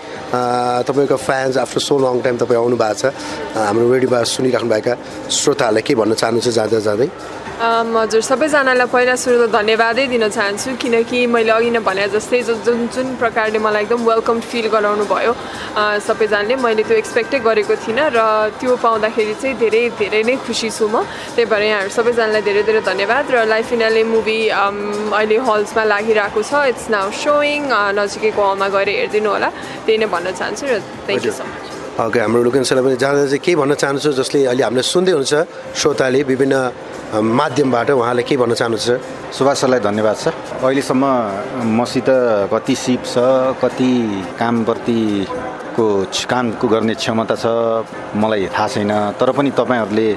तपाईँको 0.89 1.18
फ्यान्स 1.22 1.58
आफ्नो 1.62 1.80
सो 1.80 1.98
लङ 2.02 2.22
टाइम 2.26 2.38
तपाईँ 2.41 2.58
आउनु 2.58 2.78
भएको 2.82 2.98
छ 2.98 3.13
हाम्रो 3.54 3.86
रेडियोमा 3.94 4.24
सुनिराख्नुभएका 4.26 4.94
श्रोताहरूलाई 5.30 5.84
के 5.86 5.94
भन्न 6.02 6.13
चाहनुहुन्छ 6.18 6.50
जाँदा 6.58 6.80
जाँदै? 6.82 7.08
हजुर 7.56 8.22
सबैजनालाई 8.22 8.88
पहिला 8.91 9.15
सुरु 9.15 9.48
त 9.48 9.52
धन्यवादै 9.56 10.06
दिन 10.12 10.28
चाहन्छु 10.28 10.76
किनकि 10.76 11.20
मैले 11.32 11.52
अघि 11.56 11.70
नै 11.72 11.80
भने 11.88 12.08
जस्तै 12.12 12.41
जुन 12.68 12.80
जुन 12.91 13.15
प्रकारले 13.15 13.60
मलाई 13.63 13.84
एकदम 13.88 14.02
वेलकम 14.12 14.39
फिल 14.44 14.68
गराउनु 14.76 15.06
भयो 15.08 15.32
सबैजनाले 16.04 16.56
मैले 16.60 16.84
त्यो 16.84 16.98
एक्सपेक्टै 17.00 17.39
गरेको 17.48 17.76
थिइनँ 17.80 18.12
र 18.12 18.20
त्यो 18.60 18.76
पाउँदाखेरि 18.76 19.34
चाहिँ 19.39 19.56
धेरै 19.63 19.84
धेरै 19.96 20.22
नै 20.28 20.36
खुसी 20.44 20.68
छु 20.68 20.86
म। 20.91 21.08
त्यही 21.36 21.48
भएर 21.48 21.63
यहाँहरू 21.63 21.91
सबैजनालाई 21.96 22.41
धेरै 22.44 22.63
धेरै 22.68 22.82
धन्यवाद 22.91 23.24
र 23.32 23.36
लाइफ 23.48 23.68
इनाले 23.80 24.04
मुभी 24.04 24.39
अहिले 24.52 25.38
हल्समा 25.48 25.84
लागिरहेको 25.96 26.41
छ। 26.44 26.52
इट्स 26.76 26.86
नाउ 26.91 27.08
सोइङ 27.24 27.62
नजिकैको 27.72 28.41
हलमा 28.52 28.68
गएर 28.76 28.89
हेरिदिनु 29.00 29.30
होला। 29.32 29.50
त्यही 29.88 29.98
नै 30.04 30.08
भन्न 30.12 30.28
चाहन्छु 30.39 30.63
र 30.68 30.84
thank 31.08 31.24
you 31.24 31.32
so 31.39 31.44
much 31.48 31.63
okay 32.04 32.20
हाम्रो 32.20 32.44
लोकेन्सलाई 32.44 32.84
पनि 32.84 32.96
जाँदा 33.00 33.24
चाहिँ 33.32 33.39
के 33.39 33.52
भन्न 33.56 33.74
चाहन्छु 33.80 34.10
जसले 34.20 34.39
अहिले 34.52 34.63
हामीले 34.68 34.84
सुन्दै 34.84 35.12
हुनुहुन्छ 35.15 35.36
श्रोताले 35.80 36.20
विभिन्न 36.28 36.56
माध्यमबाट 37.21 37.89
उहाँले 37.91 38.23
के 38.23 38.38
भन्न 38.38 38.54
चाहनुहुन्छ 38.54 38.84
सर? 38.84 38.99
सुभाष 39.32 39.58
सरलाई 39.62 39.80
धन्यवाद 39.80 40.15
छ 40.15 40.28
अहिलेसम्म 40.63 41.06
मसित 41.78 42.10
कति 42.54 42.75
सिप 42.75 43.04
छ 43.06 43.15
कति 43.62 43.91
कामप्रतिको 44.39 45.88
कामको 46.30 46.67
गर्ने 46.67 46.93
क्षमता 46.95 47.36
छ 47.36 47.45
मलाई 48.15 48.47
थाहा 48.47 48.67
छैन। 48.67 48.91
तर 49.19 49.32
पनि 49.32 49.51
तपाईँहरूले 49.51 50.08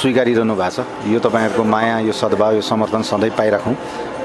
स्वीकारिरहनु 0.00 0.54
भएको 0.54 0.82
छ। 0.82 1.08
यो 1.12 1.18
तपाईँहरूको 1.20 1.64
माया 1.64 1.98
यो 2.08 2.12
सद्भाव 2.12 2.54
यो 2.54 2.60
समर्थन 2.60 3.02
सधैँ 3.02 3.30
पाइराखौँ। 3.38 3.74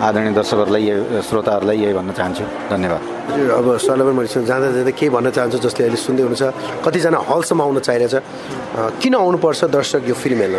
आदरणीय 0.01 0.33
दर्शकहरूलाई 0.33 0.83
यही 0.89 1.21
श्रोताहरूलाई 1.29 1.77
यही 1.83 1.93
भन्न 1.93 2.11
चाहन्छु। 2.17 2.43
धन्यवाद। 2.73 3.01
हजुर 3.31 3.49
अब 3.53 3.67
सरलाई 3.85 4.05
पनि 4.07 4.15
मैले 4.17 4.29
जाँदा 4.49 4.67
जाँदा 4.75 4.91
के 4.97 5.05
भन्न 5.15 5.29
चाहन्छु 5.37 5.57
जसले 5.61 5.81
अहिले 5.85 5.99
सुन्दै 6.01 6.23
हुनुहुन्छ। 6.25 6.43
कतिजना 6.85 7.19
हलसम्म 7.29 7.61
आउन 7.61 7.77
चाहिरहेछ। 7.87 8.15
किन 9.01 9.13
आउनुपर्छ 9.15 9.61
दर्शक 9.77 10.01
यो 10.09 10.15
फिल्म 10.17 10.39
हेर्न 10.41 10.57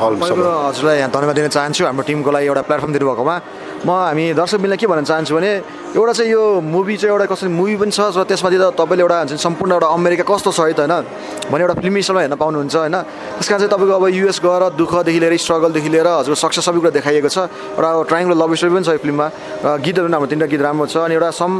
पहिलो 0.00 0.48
हजुरलाई 0.68 0.96
यहाँ 0.96 1.10
धन्यवाद 1.12 1.36
दिन 1.36 1.48
चाहन्छु। 1.56 1.82
हाम्रो 1.84 2.04
टिमको 2.08 2.30
लागि 2.32 2.46
एउटा 2.48 2.62
प्लेटफर्म 2.68 2.92
दिनुभएकोमा 2.96 3.36
म 3.80 3.90
हामी 3.90 4.36
दर्शक 4.36 4.60
मिललाई 4.60 4.76
के 4.76 4.86
भन्न 4.86 5.04
चाहन्छु 5.08 5.34
भने 5.34 5.52
एउटा 5.96 6.12
चाहिँ 6.12 6.30
यो 6.30 6.60
मुभी 6.60 6.96
चाहिँ 7.00 7.12
एउटा 7.16 7.26
कसरी 7.32 7.48
मुभी 7.48 7.76
पनि 7.80 7.90
छ 7.90 8.12
र 8.12 8.28
त्यसमाथि 8.28 8.58
त 8.60 8.76
तपाईँले 8.76 9.02
एउटा 9.02 9.18
हुन्छ 9.24 9.40
सम्पूर्ण 9.40 9.72
एउटा 9.72 9.88
अमेरिका 9.88 10.24
कस्तो 10.28 10.52
छ 10.52 10.60
है 10.68 10.72
त 10.76 10.84
होइन? 10.84 11.48
भने 11.48 11.62
एउटा 11.64 11.74
फिल्मी 11.80 12.00
स्टाइलमा 12.04 12.20
हेर्न 12.20 12.36
पाउनुहुन्छ 12.36 12.76
होइन? 12.76 12.96
त्यस 13.40 13.48
कारण 13.48 13.60
चाहिँ 13.64 13.72
तपाईँको 13.72 13.94
अब 13.96 14.06
युएस 14.20 14.38
गएर 14.44 14.62
दुःखदेखि 14.76 15.20
लिएर 15.24 15.36
स्ट्रगलदेखि 15.40 15.88
लिएर 15.96 16.08
हजुर 16.12 16.36
सक्सेस 16.44 16.64
सबै 16.68 16.78
कुरा 16.84 16.92
देखाइएको 17.00 17.28
छ। 17.32 17.38
एउटा 17.80 17.90
ट्राइङ्गल 18.04 18.36
लभ 18.36 18.52
स्टोरी 18.60 18.72
पनि 18.76 18.84
छ 18.84 18.88
यो 18.92 19.00
फिल्ममा 19.00 19.26
र 19.64 19.66
गीतहरू 19.80 20.06
पनि 20.06 20.12
हाम्रो 20.12 20.28
तिनवटा 20.28 20.48
गीत 20.52 20.60
राम्रो 20.60 20.86
छ 20.92 20.96
अनि 21.08 21.14
एउटा 21.16 21.30
सम 21.40 21.52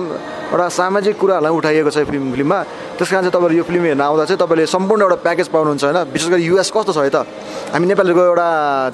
एउटा 0.51 0.69
सामाजिक 0.69 1.15
कुराहरूलाई 1.15 1.53
उठाइएको 1.55 1.91
छ 1.91 1.97
यो 2.03 2.07
फिल्म 2.11 2.33
फिल्ममा। 2.35 2.59
त्यस 2.99 3.09
कारण 3.11 3.23
चाहिँ 3.23 3.35
तपाईँहरू 3.35 3.55
यो 3.55 3.65
फिल्म 3.71 3.85
हेर्न 3.95 4.03
आउँदा 4.03 4.25
चाहिँ 4.27 4.41
तपाईँले 4.43 4.67
सम्पूर्ण 4.67 5.01
एउटा 5.07 5.17
प्याकेज 5.23 5.49
पाउनुहुन्छ 5.55 5.85
होइन। 5.85 5.99
विशेष 6.11 6.29
गरी 6.31 6.43
युएस 6.43 6.71
कस्तो 6.75 6.93
छ 6.93 6.99
है 7.07 7.11
त? 7.15 7.23
हामी 7.71 7.87
नेपालीहरूको 7.87 8.25
एउटा 8.35 8.49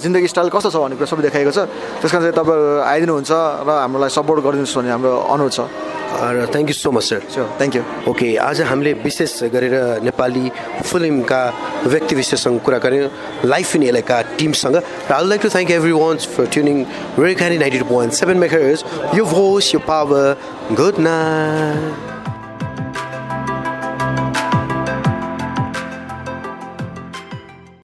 जिन्दगी 0.05 0.29
स्टाइल 0.29 0.49
कस्तो 0.53 0.69
छ 0.69 0.77
भन्ने 0.77 0.97
कुरा 1.01 1.09
सबै 1.09 1.23
देखाएको 1.33 1.53
छ। 1.57 1.59
त्यस 2.05 2.11
कारण 2.12 2.23
चाहिँ 2.29 2.37
तपाईँहरू 2.37 2.85
आइदिनुहुन्छ 2.85 3.33
र 3.64 3.71
हामीलाई 3.73 4.11
सपोर्ट 4.12 4.38
गरिदिनुहोस् 4.45 4.77
भन्ने 4.77 4.90
हाम्रो 4.92 5.12
अनुरोध 5.33 5.53
छ। 5.57 5.61
र 6.07 6.47
thank 6.53 6.69
you 6.69 6.75
so 6.75 6.90
much 6.92 7.03
sir 7.03 7.21
so 7.35 7.45
thank 7.59 7.77
you 7.77 7.83
okay 8.11 8.35
आज 8.40 8.61
हामीले 8.62 8.92
विशेष 9.05 9.42
गरेर 9.55 9.75
नेपाली 10.05 10.51
फिल्मका 10.83 11.42
व्यक्ति 11.87 12.14
विशेषसँग 12.14 12.61
कुरा 12.61 12.79
गऱ्यौँ 12.79 13.11
लाइफ 13.45 13.77
इन 13.77 13.83
एलका 13.83 14.21
टिमसँग। 14.38 14.77
र 15.11 15.12
I 15.12 15.29
like 15.29 15.42
to 15.42 15.49
thank 15.49 15.71
every 15.71 15.92
ones 15.92 16.27
for 16.37 16.47
tuning 16.49 16.85
red 17.19 17.38
खानी 17.38 17.59
ninety 17.59 17.79
two 17.79 17.85
point 17.85 18.12
seven 18.14 18.38
makers 18.38 18.85
यो 19.14 19.25
भोइस 19.27 19.75
यो 19.75 19.81
पावर 19.87 20.37
गुड 20.73 20.99
नाइट 21.01 22.15